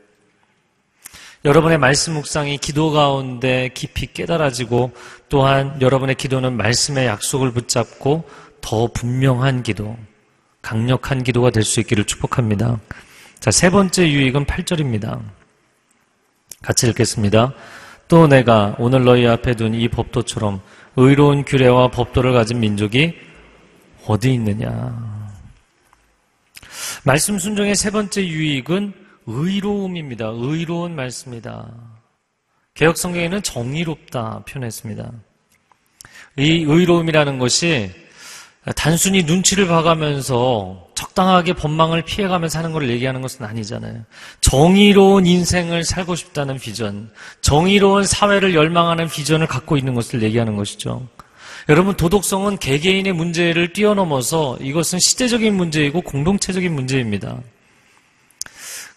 여러분의 1.45 1.77
말씀 1.77 2.13
묵상이 2.13 2.58
기도 2.58 2.91
가운데 2.91 3.69
깊이 3.73 4.08
깨달아지고 4.13 4.93
또한 5.27 5.79
여러분의 5.82 6.15
기도는 6.15 6.56
말씀의 6.56 7.06
약속을 7.08 7.51
붙잡고 7.51 8.29
더 8.62 8.88
분명한 8.88 9.63
기도, 9.63 9.97
강력한 10.62 11.23
기도가 11.23 11.49
될 11.49 11.63
수 11.63 11.82
있기를 11.82 12.06
축복합니다. 12.06 12.79
자, 13.39 13.51
세 13.51 13.69
번째 13.69 14.10
유익은 14.10 14.45
8절입니다. 14.45 15.19
같이 16.62 16.88
읽겠습니다. 16.88 17.53
또 18.08 18.27
내가 18.27 18.75
오늘 18.79 19.03
너희 19.03 19.27
앞에 19.27 19.56
둔 19.56 19.73
이 19.73 19.89
법도처럼 19.89 20.62
의로운 20.95 21.43
규례와 21.43 21.89
법도를 21.89 22.34
가진 22.34 22.60
민족이 22.60 23.13
어디 24.06 24.34
있느냐. 24.34 25.13
말씀 27.03 27.39
순종의 27.39 27.75
세 27.75 27.89
번째 27.89 28.25
유익은 28.25 28.93
의로움입니다. 29.25 30.32
의로운 30.34 30.95
말씀이다. 30.95 31.71
개혁 32.73 32.97
성경에는 32.97 33.41
정의롭다 33.43 34.43
표현했습니다. 34.47 35.12
이 36.38 36.65
의로움이라는 36.67 37.39
것이 37.39 37.91
단순히 38.75 39.23
눈치를 39.23 39.67
봐가면서 39.67 40.89
적당하게 41.13 41.54
법망을 41.54 42.02
피해가면서 42.02 42.60
하는 42.60 42.73
걸 42.73 42.89
얘기하는 42.89 43.21
것은 43.21 43.45
아니잖아요. 43.45 44.04
정의로운 44.41 45.26
인생을 45.26 45.84
살고 45.84 46.15
싶다는 46.15 46.58
비전, 46.58 47.10
정의로운 47.41 48.04
사회를 48.04 48.54
열망하는 48.54 49.08
비전을 49.08 49.47
갖고 49.47 49.78
있는 49.78 49.93
것을 49.93 50.21
얘기하는 50.23 50.56
것이죠. 50.56 51.08
여러분, 51.69 51.95
도덕성은 51.95 52.58
개개인의 52.58 53.13
문제를 53.13 53.73
뛰어넘어서 53.73 54.58
이것은 54.60 54.99
시대적인 54.99 55.56
문제이고 55.56 56.02
공동체적인 56.02 56.73
문제입니다. 56.73 57.38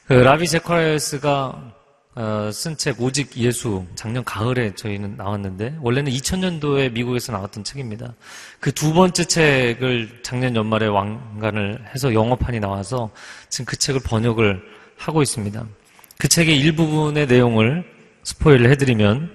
그 0.09 0.15
라비 0.15 0.49
제카라이스가 0.49 1.76
어, 2.19 2.51
쓴책 2.51 3.03
오직 3.03 3.37
예수 3.37 3.85
작년 3.95 4.25
가을에 4.25 4.75
저희는 4.75 5.17
나왔는데 5.19 5.77
원래는 5.83 6.11
2000년도에 6.11 6.91
미국에서 6.93 7.31
나왔던 7.33 7.63
책입니다. 7.63 8.15
그 8.59 8.73
두 8.73 8.95
번째 8.95 9.25
책을 9.25 10.21
작년 10.23 10.57
연말에 10.57 10.87
왕관을 10.87 11.85
해서 11.95 12.15
영어판이 12.15 12.59
나와서 12.59 13.11
지금 13.51 13.67
그 13.67 13.77
책을 13.77 14.01
번역을 14.03 14.63
하고 14.97 15.21
있습니다. 15.21 15.67
그 16.19 16.29
책의 16.29 16.59
일부분의 16.59 17.27
내용을 17.27 17.85
스포일을 18.23 18.71
해드리면 18.71 19.31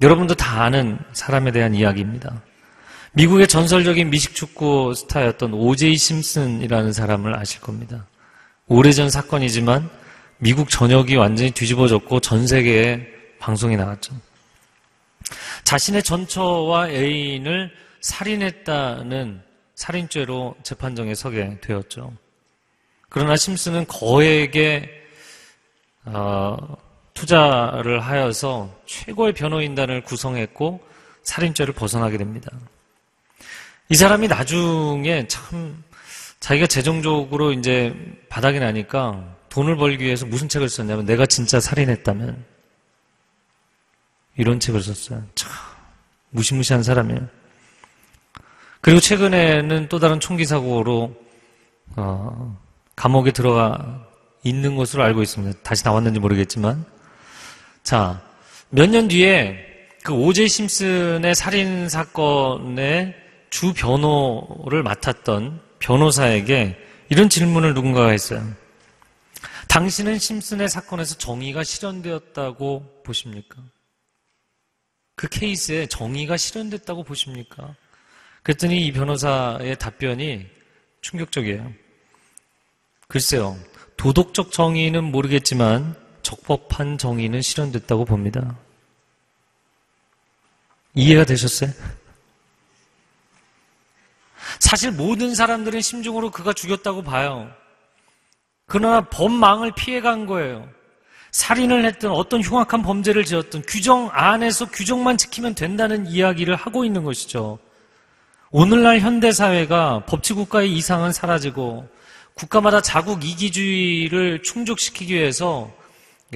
여러분도 0.00 0.36
다 0.36 0.62
아는 0.62 1.00
사람에 1.12 1.50
대한 1.50 1.74
이야기입니다. 1.74 2.42
미국의 3.12 3.48
전설적인 3.48 4.10
미식축구 4.10 4.94
스타였던 4.94 5.52
오제이 5.52 5.96
심슨이라는 5.96 6.92
사람을 6.92 7.34
아실 7.34 7.60
겁니다. 7.60 8.06
오래전 8.68 9.10
사건이지만 9.10 9.90
미국 10.38 10.70
전역이 10.70 11.16
완전히 11.16 11.50
뒤집어졌고 11.50 12.20
전 12.20 12.46
세계에 12.46 13.06
방송이 13.40 13.76
나갔죠. 13.76 14.14
자신의 15.64 16.02
전처와 16.02 16.90
애인을 16.90 17.70
살인했다는 18.00 19.42
살인죄로 19.74 20.56
재판정에 20.62 21.14
서게 21.14 21.58
되었죠. 21.60 22.12
그러나 23.08 23.36
심슨은 23.36 23.86
거액의 23.86 24.88
어, 26.04 26.56
투자를 27.14 28.00
하여서 28.00 28.72
최고의 28.86 29.32
변호인단을 29.34 30.02
구성했고 30.02 30.80
살인죄를 31.24 31.74
벗어나게 31.74 32.16
됩니다. 32.16 32.50
이 33.88 33.96
사람이 33.96 34.28
나중에 34.28 35.26
참 35.26 35.82
자기가 36.40 36.66
재정적으로 36.66 37.52
이제 37.52 37.94
바닥이 38.28 38.60
나니까 38.60 39.36
돈을 39.58 39.74
벌기 39.76 40.04
위해서 40.04 40.24
무슨 40.24 40.48
책을 40.48 40.68
썼냐면 40.68 41.04
내가 41.04 41.26
진짜 41.26 41.58
살인했다면 41.58 42.44
이런 44.36 44.60
책을 44.60 44.80
썼어요. 44.80 45.24
참 45.34 45.50
무시무시한 46.30 46.84
사람이에요. 46.84 47.26
그리고 48.80 49.00
최근에는 49.00 49.88
또 49.88 49.98
다른 49.98 50.20
총기 50.20 50.44
사고로 50.44 51.12
어, 51.96 52.56
감옥에 52.94 53.32
들어가 53.32 54.06
있는 54.44 54.76
것으로 54.76 55.02
알고 55.02 55.22
있습니다. 55.22 55.58
다시 55.64 55.82
나왔는지 55.84 56.20
모르겠지만 56.20 56.84
자 57.82 58.20
몇 58.70 58.88
년 58.90 59.08
뒤에 59.08 59.56
그 60.04 60.12
오제 60.12 60.46
심슨의 60.46 61.34
살인 61.34 61.88
사건의 61.88 63.12
주 63.50 63.72
변호를 63.72 64.84
맡았던 64.84 65.60
변호사에게 65.80 66.76
이런 67.08 67.28
질문을 67.28 67.74
누군가가 67.74 68.10
했어요. 68.10 68.46
당신은 69.68 70.18
심슨의 70.18 70.68
사건에서 70.68 71.16
정의가 71.16 71.62
실현되었다고 71.62 73.02
보십니까? 73.04 73.62
그 75.14 75.28
케이스에 75.28 75.86
정의가 75.86 76.36
실현됐다고 76.36 77.04
보십니까? 77.04 77.74
그랬더니 78.42 78.86
이 78.86 78.92
변호사의 78.92 79.78
답변이 79.78 80.46
충격적이에요. 81.02 81.72
글쎄요, 83.08 83.58
도덕적 83.96 84.52
정의는 84.52 85.04
모르겠지만 85.04 85.96
적법한 86.22 86.98
정의는 86.98 87.42
실현됐다고 87.42 88.04
봅니다. 88.04 88.58
이해가 90.94 91.24
되셨어요? 91.24 91.70
사실 94.60 94.90
모든 94.90 95.34
사람들은 95.34 95.80
심중으로 95.80 96.30
그가 96.30 96.52
죽였다고 96.52 97.02
봐요. 97.02 97.50
그러나 98.68 99.00
법망을 99.00 99.72
피해간 99.72 100.26
거예요. 100.26 100.68
살인을 101.32 101.84
했던 101.84 102.12
어떤 102.12 102.42
흉악한 102.42 102.82
범죄를 102.82 103.24
지었던 103.24 103.62
규정 103.66 104.10
안에서 104.12 104.66
규정만 104.66 105.16
지키면 105.16 105.54
된다는 105.54 106.06
이야기를 106.06 106.54
하고 106.54 106.84
있는 106.84 107.02
것이죠. 107.02 107.58
오늘날 108.50 109.00
현대사회가 109.00 110.04
법치국가의 110.06 110.72
이상은 110.72 111.12
사라지고 111.12 111.88
국가마다 112.34 112.80
자국 112.80 113.24
이기주의를 113.24 114.42
충족시키기 114.42 115.14
위해서 115.14 115.70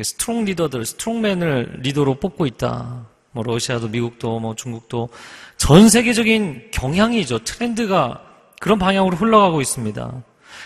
strong 0.03 0.47
리더들, 0.47 0.85
strongman을 0.85 1.81
리더로 1.83 2.15
뽑고 2.15 2.47
있다. 2.47 3.07
뭐 3.33 3.45
러시아도 3.45 3.89
미국도 3.89 4.41
뭐 4.41 4.55
중국도 4.55 5.11
전 5.59 5.89
세계적인 5.89 6.71
경향이죠. 6.71 7.41
트렌드가 7.41 8.23
그런 8.59 8.79
방향으로 8.79 9.17
흘러가고 9.17 9.61
있습니다. 9.61 10.23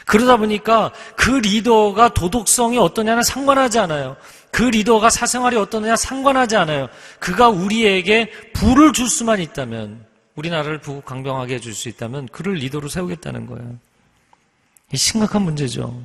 그러다 0.07 0.37
보니까 0.37 0.93
그 1.17 1.31
리더가 1.31 2.15
도덕성이 2.15 2.79
어떠냐는 2.79 3.23
상관하지 3.23 3.81
않아요. 3.81 4.17
그 4.53 4.63
리더가 4.63 5.11
사생활이 5.11 5.57
어떠느냐 5.57 5.97
상관하지 5.97 6.57
않아요. 6.57 6.89
그가 7.19 7.49
우리에게 7.49 8.31
부를 8.55 8.93
줄 8.93 9.09
수만 9.09 9.41
있다면, 9.41 10.07
우리나라를 10.37 10.79
부국 10.79 11.05
강병하게 11.05 11.57
해줄 11.57 11.75
수 11.75 11.89
있다면 11.89 12.29
그를 12.29 12.55
리더로 12.55 12.89
세우겠다는 12.89 13.47
거예요. 13.47 13.79
이 14.93 14.97
심각한 14.97 15.43
문제죠. 15.43 16.01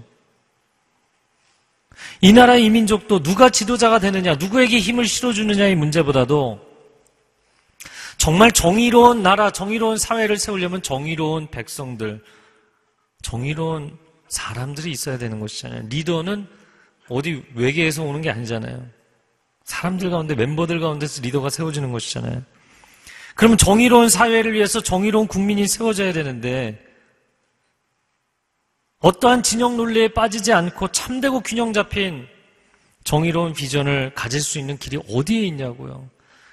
이 2.21 2.33
나라 2.33 2.55
이 2.55 2.69
민족도 2.71 3.21
누가 3.21 3.49
지도자가 3.49 3.99
되느냐, 3.99 4.35
누구에게 4.35 4.79
힘을 4.79 5.05
실어주느냐의 5.05 5.75
문제보다도 5.75 6.59
정말 8.17 8.51
정의로운 8.51 9.21
나라, 9.21 9.51
정의로운 9.51 9.97
사회를 9.97 10.37
세우려면 10.37 10.81
정의로운 10.81 11.47
백성들, 11.51 12.23
정의로운 13.21 13.97
사람들이 14.27 14.91
있어야 14.91 15.17
되는 15.17 15.39
것이잖아요. 15.39 15.87
리더는 15.89 16.47
어디 17.09 17.43
외계에서 17.55 18.03
오는 18.03 18.21
게 18.21 18.29
아니잖아요. 18.29 18.85
사람들 19.63 20.09
가운데, 20.09 20.35
멤버들 20.35 20.79
가운데서 20.79 21.21
리더가 21.21 21.49
세워지는 21.49 21.91
것이잖아요. 21.91 22.41
그러면 23.35 23.57
정의로운 23.57 24.09
사회를 24.09 24.53
위해서 24.53 24.81
정의로운 24.81 25.27
국민이 25.27 25.67
세워져야 25.67 26.13
되는데, 26.13 26.81
어떠한 28.99 29.43
진영 29.43 29.77
논리에 29.77 30.09
빠지지 30.09 30.53
않고 30.53 30.89
참되고 30.89 31.41
균형 31.41 31.73
잡힌 31.73 32.27
정의로운 33.03 33.53
비전을 33.53 34.13
가질 34.13 34.41
수 34.41 34.59
있는 34.59 34.77
길이 34.77 34.99
어디에 35.09 35.41
있냐고요. 35.47 36.07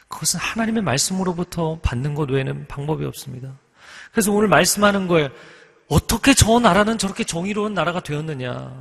그것은 0.09 0.41
하나님의 0.41 0.83
말씀으로부터 0.83 1.79
받는 1.83 2.15
것 2.15 2.31
외에는 2.31 2.67
방법이 2.67 3.05
없습니다. 3.05 3.53
그래서 4.11 4.33
오늘 4.33 4.49
말씀하는 4.49 5.07
거예요. 5.07 5.29
어떻게 5.89 6.35
저 6.35 6.59
나라는 6.59 6.99
저렇게 6.99 7.25
정의로운 7.25 7.75
나라가 7.75 8.01
되었느냐? 8.01 8.73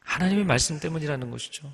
하나님의 0.00 0.44
말씀 0.44 0.80
때문이라는 0.80 1.30
것이죠. 1.30 1.70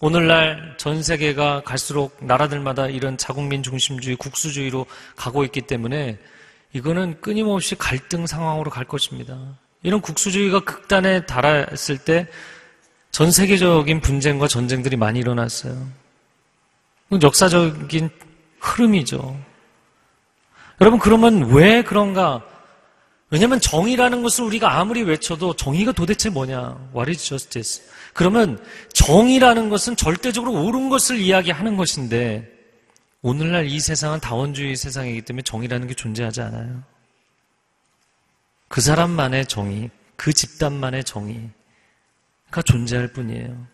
오늘날 0.00 0.76
전 0.78 1.02
세계가 1.02 1.62
갈수록 1.62 2.16
나라들마다 2.20 2.88
이런 2.88 3.16
자국민 3.16 3.62
중심주의, 3.62 4.16
국수주의로 4.16 4.86
가고 5.14 5.44
있기 5.44 5.62
때문에 5.62 6.18
이거는 6.72 7.20
끊임없이 7.20 7.74
갈등 7.76 8.26
상황으로 8.26 8.70
갈 8.70 8.84
것입니다. 8.84 9.58
이런 9.82 10.00
국수주의가 10.00 10.60
극단에 10.60 11.26
달했을 11.26 11.98
때 11.98 12.26
전 13.16 13.30
세계적인 13.30 14.02
분쟁과 14.02 14.46
전쟁들이 14.46 14.96
많이 14.96 15.20
일어났어요. 15.20 15.88
역사적인 17.22 18.10
흐름이죠. 18.60 19.40
여러분, 20.80 20.98
그러면 20.98 21.50
왜 21.52 21.82
그런가? 21.82 22.44
왜냐면 23.30 23.60
정의라는 23.60 24.22
것을 24.22 24.44
우리가 24.44 24.78
아무리 24.78 25.02
외쳐도 25.02 25.56
정의가 25.56 25.92
도대체 25.92 26.30
뭐냐? 26.30 26.90
What 26.94 27.10
is 27.10 27.24
justice? 27.24 27.84
그러면 28.12 28.62
정의라는 28.92 29.68
것은 29.68 29.96
절대적으로 29.96 30.64
옳은 30.64 30.88
것을 30.88 31.18
이야기하는 31.18 31.76
것인데 31.76 32.48
오늘날 33.22 33.66
이 33.66 33.80
세상은 33.80 34.20
다원주의 34.20 34.76
세상이기 34.76 35.22
때문에 35.22 35.42
정의라는 35.42 35.88
게 35.88 35.94
존재하지 35.94 36.42
않아요. 36.42 36.82
그 38.68 38.80
사람만의 38.80 39.46
정의, 39.46 39.90
그 40.14 40.32
집단만의 40.32 41.04
정의가 41.04 41.50
존재할 42.64 43.08
뿐이에요. 43.08 43.66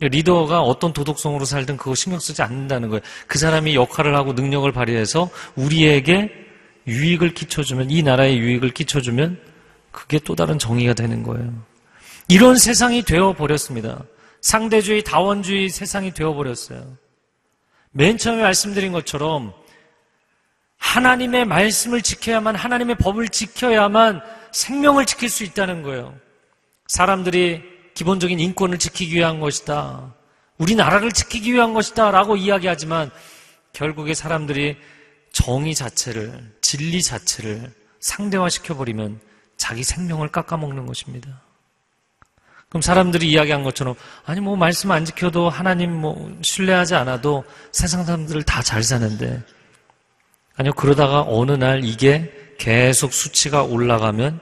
리더가 0.00 0.62
어떤 0.62 0.92
도덕성으로 0.92 1.44
살든 1.44 1.76
그거 1.76 1.94
신경 1.94 2.18
쓰지 2.18 2.42
않는다는 2.42 2.88
거예요. 2.88 3.02
그 3.26 3.38
사람이 3.38 3.74
역할을 3.74 4.16
하고 4.16 4.32
능력을 4.32 4.70
발휘해서 4.72 5.28
우리에게 5.56 6.30
유익을 6.86 7.34
끼쳐주면, 7.34 7.90
이 7.90 8.02
나라에 8.02 8.36
유익을 8.36 8.70
끼쳐주면 8.70 9.38
그게 9.90 10.18
또 10.18 10.34
다른 10.34 10.58
정의가 10.58 10.94
되는 10.94 11.22
거예요. 11.22 11.52
이런 12.28 12.56
세상이 12.56 13.02
되어버렸습니다. 13.02 14.02
상대주의, 14.40 15.04
다원주의 15.04 15.68
세상이 15.68 16.12
되어버렸어요. 16.14 16.96
맨 17.92 18.16
처음에 18.16 18.42
말씀드린 18.42 18.92
것처럼 18.92 19.52
하나님의 20.78 21.44
말씀을 21.44 22.00
지켜야만, 22.00 22.54
하나님의 22.54 22.96
법을 22.96 23.28
지켜야만 23.28 24.22
생명을 24.52 25.04
지킬 25.04 25.28
수 25.28 25.44
있다는 25.44 25.82
거예요. 25.82 26.14
사람들이 26.86 27.62
기본적인 27.94 28.38
인권을 28.38 28.78
지키기 28.78 29.16
위한 29.16 29.40
것이다. 29.40 30.14
우리나라를 30.58 31.12
지키기 31.12 31.52
위한 31.52 31.74
것이다. 31.74 32.10
라고 32.10 32.36
이야기하지만 32.36 33.10
결국에 33.72 34.14
사람들이 34.14 34.76
정의 35.32 35.74
자체를, 35.74 36.52
진리 36.60 37.02
자체를 37.02 37.72
상대화시켜버리면 38.00 39.20
자기 39.56 39.84
생명을 39.84 40.28
깎아먹는 40.28 40.86
것입니다. 40.86 41.42
그럼 42.68 42.82
사람들이 42.82 43.28
이야기한 43.30 43.64
것처럼, 43.64 43.94
아니, 44.24 44.40
뭐, 44.40 44.56
말씀 44.56 44.90
안 44.92 45.04
지켜도 45.04 45.50
하나님 45.50 45.92
뭐, 45.92 46.38
신뢰하지 46.40 46.94
않아도 46.94 47.44
세상 47.72 48.04
사람들을 48.04 48.42
다 48.44 48.62
잘 48.62 48.82
사는데, 48.82 49.42
아니요, 50.56 50.72
그러다가 50.74 51.22
어느 51.26 51.52
날 51.52 51.84
이게 51.84 52.32
계속 52.58 53.12
수치가 53.12 53.62
올라가면 53.62 54.40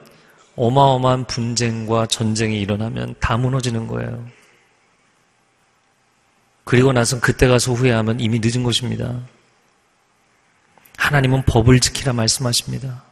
어마어마한 0.59 1.25
분쟁과 1.25 2.07
전쟁이 2.07 2.59
일어나면 2.59 3.15
다 3.21 3.37
무너지는 3.37 3.87
거예요. 3.87 4.27
그리고 6.65 6.91
나서 6.91 7.21
그때 7.21 7.47
가서 7.47 7.71
후회하면 7.71 8.19
이미 8.19 8.39
늦은 8.43 8.63
것입니다. 8.63 9.21
하나님은 10.97 11.43
법을 11.45 11.79
지키라 11.79 12.11
말씀하십니다. 12.11 13.03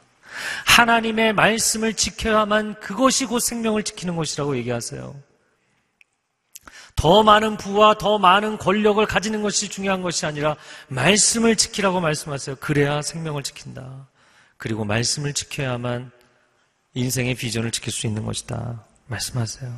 하나님의 0.66 1.34
말씀을 1.34 1.94
지켜야만 1.94 2.82
그것이 2.82 3.26
곧 3.26 3.40
생명을 3.40 3.84
지키는 3.84 4.18
것이라고 4.18 4.58
얘기하세요. 4.58 5.16
더 6.98 7.24
많은 7.24 7.56
부와 7.56 7.98
더 7.98 8.18
많은 8.20 8.58
권력을 8.58 9.04
가지는 9.06 9.42
것이 9.42 9.70
중요한 9.70 10.02
것이 10.02 10.26
아니라 10.26 10.58
말씀을 10.90 11.56
지키라고 11.56 12.02
말씀하세요. 12.02 12.58
그래야 12.58 13.02
생명을 13.02 13.44
지킨다. 13.44 14.08
그리고 14.58 14.84
말씀을 14.84 15.34
지켜야만 15.34 16.12
인생의 16.98 17.36
비전을 17.36 17.72
지킬 17.72 17.94
수 17.94 18.08
있는 18.08 18.26
것이다. 18.26 18.84
말씀하세요. 19.08 19.72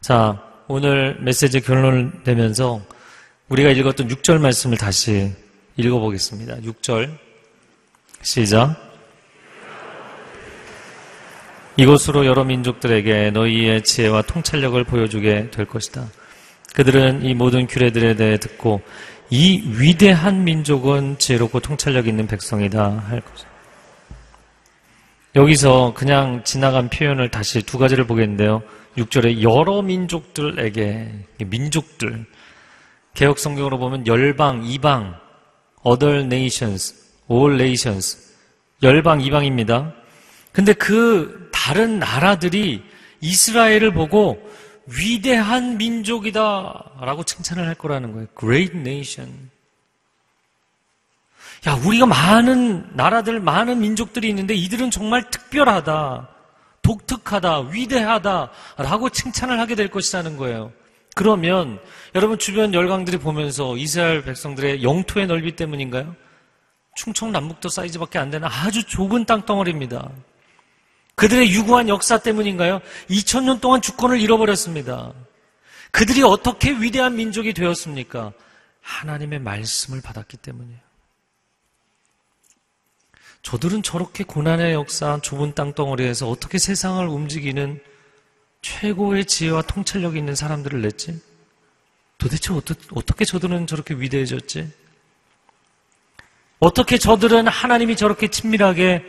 자, 0.00 0.42
오늘 0.68 1.18
메시지 1.20 1.60
결론을 1.60 2.12
내면서 2.24 2.82
우리가 3.48 3.70
읽었던 3.70 4.08
6절 4.08 4.38
말씀을 4.38 4.76
다시 4.76 5.32
읽어보겠습니다. 5.76 6.56
6절. 6.56 7.16
시작. 8.22 8.76
이곳으로 11.76 12.26
여러 12.26 12.44
민족들에게 12.44 13.30
너희의 13.30 13.82
지혜와 13.82 14.22
통찰력을 14.22 14.82
보여주게 14.84 15.50
될 15.50 15.64
것이다. 15.64 16.06
그들은 16.74 17.24
이 17.24 17.34
모든 17.34 17.66
규례들에 17.66 18.14
대해 18.16 18.38
듣고 18.38 18.82
이 19.30 19.62
위대한 19.78 20.44
민족은 20.44 21.18
지혜롭고 21.18 21.60
통찰력 21.60 22.06
있는 22.06 22.26
백성이다 22.26 23.04
할 23.08 23.22
것이다. 23.22 23.51
여기서 25.34 25.94
그냥 25.94 26.44
지나간 26.44 26.90
표현을 26.90 27.30
다시 27.30 27.62
두 27.62 27.78
가지를 27.78 28.06
보겠는데요. 28.06 28.62
6절에 28.96 29.42
여러 29.42 29.80
민족들에게 29.80 31.26
민족들 31.46 32.26
개혁 33.14 33.38
성경으로 33.38 33.78
보면 33.78 34.06
열방, 34.06 34.64
이방, 34.66 35.14
other 35.86 36.20
nations, 36.20 36.94
all 37.30 37.54
nations 37.54 38.18
열방, 38.82 39.22
이방입니다. 39.22 39.94
근데 40.52 40.74
그 40.74 41.48
다른 41.52 41.98
나라들이 41.98 42.82
이스라엘을 43.20 43.92
보고 43.94 44.42
위대한 44.86 45.78
민족이다라고 45.78 47.22
칭찬을 47.24 47.66
할 47.66 47.74
거라는 47.74 48.12
거예요. 48.12 48.26
Great 48.38 48.76
nation. 48.76 49.51
야, 51.66 51.74
우리가 51.74 52.06
많은 52.06 52.96
나라들, 52.96 53.38
많은 53.38 53.80
민족들이 53.80 54.28
있는데 54.28 54.54
이들은 54.54 54.90
정말 54.90 55.30
특별하다, 55.30 56.28
독특하다, 56.82 57.60
위대하다라고 57.70 59.10
칭찬을 59.10 59.60
하게 59.60 59.76
될 59.76 59.88
것이라는 59.88 60.36
거예요. 60.36 60.72
그러면 61.14 61.78
여러분 62.14 62.38
주변 62.38 62.74
열강들이 62.74 63.18
보면서 63.18 63.76
이스라엘 63.76 64.24
백성들의 64.24 64.82
영토의 64.82 65.26
넓이 65.26 65.54
때문인가요? 65.54 66.16
충청 66.96 67.30
남북도 67.30 67.68
사이즈밖에 67.68 68.18
안 68.18 68.30
되는 68.30 68.48
아주 68.48 68.82
좁은 68.84 69.24
땅덩어리입니다. 69.24 70.10
그들의 71.14 71.52
유구한 71.52 71.88
역사 71.88 72.18
때문인가요? 72.18 72.80
2000년 73.08 73.60
동안 73.60 73.80
주권을 73.80 74.20
잃어버렸습니다. 74.20 75.12
그들이 75.92 76.22
어떻게 76.22 76.72
위대한 76.72 77.14
민족이 77.14 77.52
되었습니까? 77.52 78.32
하나님의 78.80 79.38
말씀을 79.40 80.00
받았기 80.00 80.38
때문이에요. 80.38 80.91
저들은 83.42 83.82
저렇게 83.82 84.24
고난의 84.24 84.72
역사, 84.72 85.18
좁은 85.20 85.54
땅덩어리에서 85.54 86.28
어떻게 86.28 86.58
세상을 86.58 87.06
움직이는 87.06 87.80
최고의 88.62 89.26
지혜와 89.26 89.62
통찰력이 89.62 90.18
있는 90.18 90.34
사람들을 90.34 90.80
냈지? 90.80 91.20
도대체 92.18 92.54
어떻게 92.94 93.24
저들은 93.24 93.66
저렇게 93.66 93.94
위대해졌지? 93.94 94.70
어떻게 96.60 96.96
저들은 96.96 97.48
하나님이 97.48 97.96
저렇게 97.96 98.28
친밀하게 98.28 99.04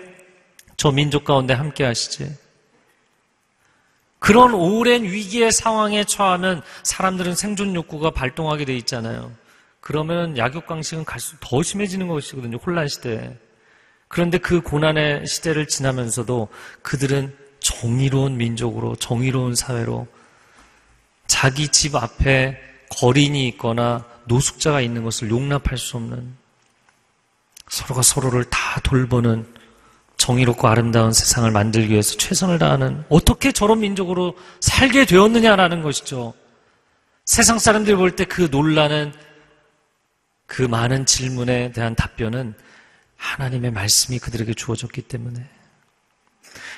저 0.76 0.92
민족 0.92 1.24
가운데 1.24 1.54
함께 1.54 1.84
하시지? 1.84 2.36
그런 4.18 4.56
오랜 4.56 5.04
위기의 5.04 5.52
상황에 5.52 6.06
처하면 6.06 6.64
사람들은 6.82 7.36
생존 7.36 7.76
욕구가 7.76 8.10
발동하게 8.10 8.66
돼 8.66 8.76
있잖아요. 8.78 9.32
그러면 9.80 10.36
약육강식은 10.38 11.06
갈수록 11.06 11.40
더 11.42 11.62
심해지는 11.62 12.08
것이거든요. 12.08 12.58
혼란 12.58 12.88
시대에. 12.88 13.38
그런데 14.14 14.38
그 14.38 14.62
고난의 14.62 15.26
시대를 15.26 15.68
지나면서도 15.68 16.48
그들은 16.84 17.36
정의로운 17.60 18.38
민족으로, 18.38 18.96
정의로운 18.96 19.56
사회로 19.56 20.06
자기 21.26 21.68
집 21.70 21.96
앞에 21.96 22.60
거린이 22.92 23.48
있거나 23.48 24.06
노숙자가 24.26 24.82
있는 24.82 25.04
것을 25.04 25.32
용납할 25.32 25.80
수 25.80 25.98
없는 25.98 26.32
서로가 27.70 28.04
서로를 28.04 28.44
다 28.52 28.80
돌보는 28.82 29.48
정의롭고 30.18 30.68
아름다운 30.68 31.12
세상을 31.12 31.50
만들기 31.50 31.94
위해서 31.94 32.16
최선을 32.16 32.60
다하는 32.60 33.04
어떻게 33.10 33.52
저런 33.52 33.80
민족으로 33.80 34.38
살게 34.60 35.06
되었느냐라는 35.06 35.82
것이죠. 35.82 36.36
세상 37.26 37.58
사람들이 37.58 37.96
볼 37.96 38.16
때그 38.16 38.50
놀라는 38.52 39.12
그 40.46 40.62
많은 40.62 41.08
질문에 41.08 41.72
대한 41.72 41.96
답변은 41.96 42.54
하나님의 43.24 43.72
말씀이 43.72 44.20
그들에게 44.20 44.54
주어졌기 44.54 45.04
때문에. 45.04 45.42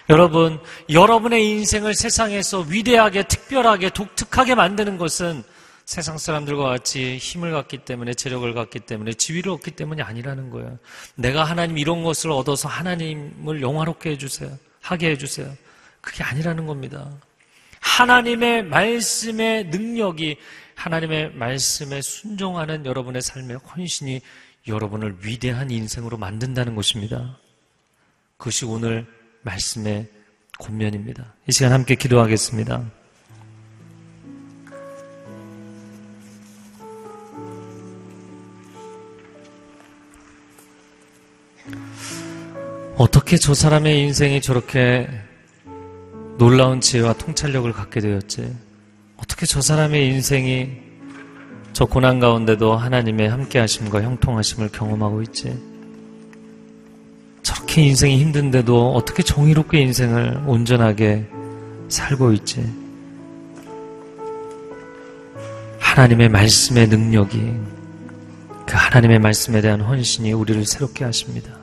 여러분, 0.10 0.60
여러분의 0.90 1.50
인생을 1.50 1.96
세상에서 1.96 2.60
위대하게, 2.60 3.24
특별하게, 3.28 3.90
독특하게 3.90 4.54
만드는 4.54 4.98
것은 4.98 5.44
세상 5.86 6.18
사람들과 6.18 6.64
같이 6.70 7.18
힘을 7.18 7.52
갖기 7.52 7.80
때문에 7.80 8.14
재력을 8.14 8.52
갖기 8.54 8.82
때문에 8.82 9.14
지위를 9.14 9.52
얻기 9.54 9.72
때문이 9.72 10.04
아니라는 10.04 10.52
거예요. 10.52 10.78
내가 11.16 11.44
하나님 11.44 11.78
이런 11.78 12.04
것을 12.04 12.32
얻어서 12.32 12.70
하나님을 12.70 13.62
영화롭게 13.62 14.12
해주세요. 14.12 14.58
하게 14.82 15.12
해주세요. 15.12 15.52
그게 16.02 16.24
아니라는 16.24 16.68
겁니다. 16.68 17.10
하나님의 17.80 18.64
말씀의 18.66 19.66
능력이 19.66 20.38
하나님의 20.76 21.32
말씀에 21.34 22.02
순종하는 22.02 22.86
여러분의 22.86 23.22
삶의 23.22 23.58
헌신이 23.58 24.22
여러분을 24.68 25.18
위대한 25.22 25.70
인생으로 25.70 26.18
만든다는 26.18 26.76
것입니다. 26.76 27.38
그것이 28.38 28.66
오늘 28.66 29.06
말씀의 29.44 30.08
권면입니다. 30.60 31.34
이 31.48 31.52
시간 31.52 31.72
함께 31.72 31.96
기도하겠습니다. 31.96 32.84
어떻게 42.98 43.38
저 43.38 43.54
사람의 43.54 44.00
인생이 44.00 44.42
저렇게 44.42 45.08
놀라운 46.38 46.82
지혜와 46.82 47.14
통찰력을 47.14 47.72
갖게 47.74 48.00
되었지? 48.00 48.56
어떻게 49.18 49.46
저 49.46 49.62
사람의 49.62 50.08
인생이 50.08 50.85
저 51.76 51.84
고난 51.84 52.22
가운데도 52.22 52.74
하나님의 52.74 53.28
함께 53.28 53.60
하심과 53.60 54.02
형통하심을 54.02 54.70
경험하고 54.70 55.22
있지? 55.24 55.62
저렇게 57.44 57.82
인생이 57.82 58.18
힘든데도 58.22 58.94
어떻게 58.94 59.22
정의롭게 59.22 59.82
인생을 59.82 60.44
온전하게 60.48 61.26
살고 61.90 62.32
있지? 62.32 62.66
하나님의 65.80 66.30
말씀의 66.30 66.88
능력이 66.88 67.40
그 68.66 68.74
하나님의 68.74 69.20
말씀에 69.20 69.60
대한 69.60 69.82
헌신이 69.82 70.32
우리를 70.32 70.66
새롭게 70.66 71.04
하십니다. 71.04 71.58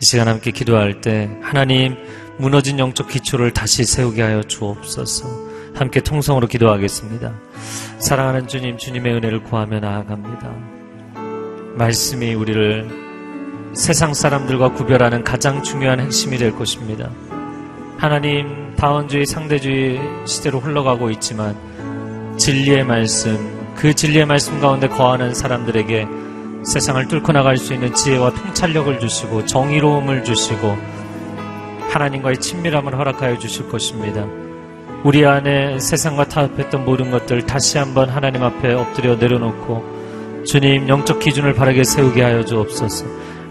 이 0.00 0.04
시간 0.04 0.26
함께 0.26 0.50
기도할 0.50 1.00
때 1.00 1.30
하나님 1.42 1.94
무너진 2.38 2.80
영적 2.80 3.06
기초를 3.06 3.52
다시 3.52 3.84
세우게 3.84 4.20
하여 4.20 4.42
주옵소서. 4.42 5.51
함께 5.82 6.00
통성으로 6.00 6.46
기도하겠습니다. 6.46 7.32
사랑하는 7.98 8.46
주님, 8.46 8.78
주님의 8.78 9.14
은혜를 9.14 9.42
구하며 9.42 9.80
나아갑니다. 9.80 10.54
말씀이 11.74 12.34
우리를 12.34 12.88
세상 13.74 14.14
사람들과 14.14 14.74
구별하는 14.74 15.24
가장 15.24 15.62
중요한 15.62 15.98
핵심이 15.98 16.38
될 16.38 16.54
것입니다. 16.54 17.10
하나님, 17.98 18.76
다원주의, 18.76 19.26
상대주의 19.26 20.00
시대로 20.24 20.60
흘러가고 20.60 21.10
있지만 21.10 21.56
진리의 22.38 22.84
말씀, 22.84 23.74
그 23.74 23.92
진리의 23.92 24.26
말씀 24.26 24.60
가운데 24.60 24.88
거하는 24.88 25.34
사람들에게 25.34 26.06
세상을 26.64 27.08
뚫고 27.08 27.32
나갈 27.32 27.56
수 27.56 27.74
있는 27.74 27.92
지혜와 27.92 28.34
통찰력을 28.34 29.00
주시고 29.00 29.46
정의로움을 29.46 30.22
주시고 30.22 30.76
하나님과의 31.90 32.38
친밀함을 32.38 32.96
허락하여 32.96 33.38
주실 33.38 33.68
것입니다. 33.68 34.41
우리 35.04 35.26
안에 35.26 35.80
세상과 35.80 36.28
타협했던 36.28 36.84
모든 36.84 37.10
것들 37.10 37.44
다시 37.44 37.76
한번 37.76 38.08
하나님 38.08 38.44
앞에 38.44 38.72
엎드려 38.72 39.16
내려놓고 39.16 40.44
주님 40.46 40.88
영적 40.88 41.18
기준을 41.18 41.54
바르게 41.54 41.82
세우게 41.82 42.22
하여 42.22 42.44
주옵소서. 42.44 43.06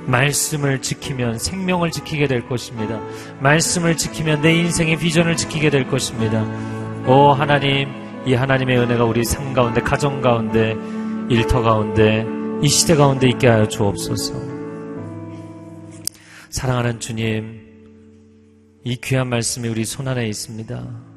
말씀을 0.05 0.81
지키면 0.81 1.39
생명을 1.39 1.91
지키게 1.91 2.27
될 2.27 2.47
것입니다. 2.47 3.01
말씀을 3.41 3.97
지키면 3.97 4.41
내 4.41 4.53
인생의 4.55 4.97
비전을 4.97 5.35
지키게 5.35 5.69
될 5.69 5.87
것입니다. 5.89 6.41
오 7.05 7.31
하나님, 7.33 7.89
이 8.25 8.33
하나님의 8.33 8.77
은혜가 8.79 9.03
우리 9.03 9.23
삶 9.25 9.53
가운데, 9.53 9.81
가정 9.81 10.21
가운데, 10.21 10.75
일터 11.29 11.61
가운데, 11.61 12.25
이 12.61 12.67
시대 12.67 12.95
가운데 12.95 13.27
있게 13.27 13.47
하여 13.47 13.67
주옵소서. 13.67 14.33
사랑하는 16.49 16.99
주님, 16.99 17.61
이 18.83 18.95
귀한 18.97 19.27
말씀이 19.27 19.67
우리 19.67 19.85
손안에 19.85 20.27
있습니다. 20.27 21.10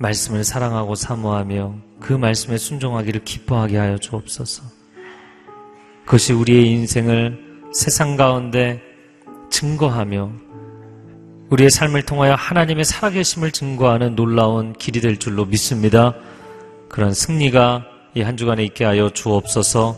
말씀을 0.00 0.44
사랑하고 0.44 0.94
사모하며 0.94 1.74
그 2.00 2.14
말씀에 2.14 2.56
순종하기를 2.56 3.24
기뻐하게 3.24 3.76
하여 3.76 3.98
주옵소서. 3.98 4.62
그것이 6.06 6.32
우리의 6.32 6.70
인생을 6.70 7.70
세상 7.72 8.16
가운데 8.16 8.82
증거하며 9.50 10.32
우리의 11.50 11.70
삶을 11.70 12.02
통하여 12.02 12.34
하나님의 12.34 12.84
살아계심을 12.84 13.52
증거하는 13.52 14.16
놀라운 14.16 14.72
길이 14.72 15.00
될 15.00 15.18
줄로 15.18 15.44
믿습니다. 15.44 16.14
그런 16.88 17.12
승리가 17.12 17.84
이 18.16 18.22
한 18.22 18.36
주간에 18.36 18.64
있게 18.64 18.84
하여 18.84 19.10
주옵소서 19.10 19.96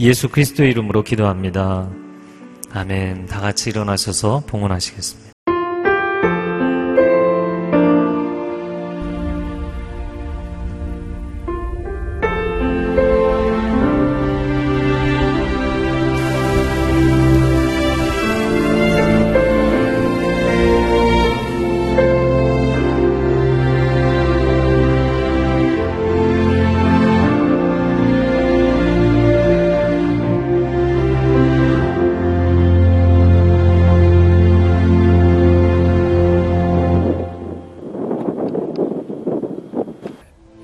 예수 0.00 0.28
그리스도의 0.28 0.70
이름으로 0.72 1.02
기도합니다. 1.02 1.88
아멘. 2.72 3.26
다 3.26 3.40
같이 3.40 3.70
일어나셔서 3.70 4.42
봉헌하시겠습니다. 4.46 5.23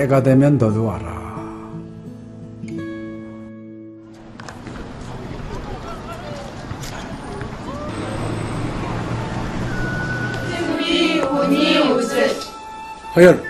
때가 0.00 0.22
되면 0.22 0.56
너도 0.56 0.86
와라. 0.86 1.20
허열, 13.16 13.49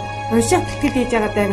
уншаад 0.32 0.64
тэтгэл 0.66 0.94
хийж 0.96 1.10
байгаа 1.12 1.32
даа 1.34 1.46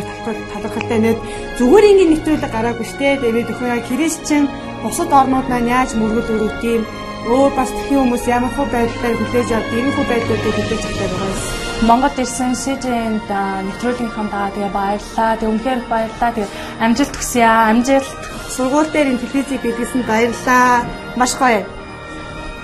талархалтай 0.53 0.99
нэг 1.03 1.17
зүгээр 1.57 1.89
ингээд 1.89 2.11
нэвтрүүлэг 2.11 2.51
гараагүй 2.53 2.87
штэ 2.89 3.21
тэгээд 3.21 3.51
өхөө 3.53 3.69
яа 3.73 3.81
христчэн 3.87 4.43
бусад 4.83 5.11
орнууд 5.19 5.47
маань 5.49 5.71
яаж 5.75 5.89
мөргөл 5.95 6.33
өрөвт 6.35 6.61
юм 6.73 6.83
өөр 7.31 7.51
бас 7.55 7.71
тхэн 7.71 7.99
хүмүүс 8.03 8.25
ямар 8.27 8.51
хөө 8.55 8.67
байдлаар 8.73 9.15
хүлээж 9.15 9.49
авд 9.55 9.71
ийм 9.77 9.87
хөө 9.95 10.05
байдлуудыг 10.11 10.55
хүлээж 10.57 10.83
авдаг 10.87 11.09
байгаа 11.11 11.31
юм. 11.31 11.63
Монгол 11.87 12.15
ирсэн 12.23 12.51
СЖН-д 12.55 13.31
нэвтрүүлгийнхаа 13.67 14.27
даа 14.31 14.47
тэгээ 14.55 14.71
баярлаа. 14.75 15.31
Тэгээ 15.39 15.51
үнхээр 15.51 15.81
баярлаа. 15.91 16.31
Тэгээ 16.35 16.53
амжилт 16.83 17.15
хүсье 17.15 17.43
аа. 17.43 17.71
Амжилт. 17.71 18.19
Сургууль 18.55 18.91
дээр 18.91 19.07
энэ 19.11 19.21
телевизийг 19.23 19.61
бидлсэн 19.63 20.01
баярлаа. 20.07 20.83
Маш 21.19 21.31
гоё. 21.39 21.63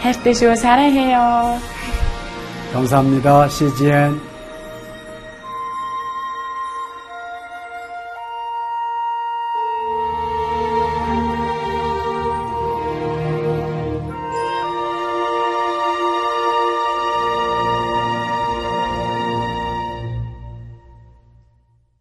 хайртай 0.04 0.34
шүү. 0.36 0.56
사랑해요. 0.56 1.60
감사합니다. 2.74 3.48
CGN 3.50 4.20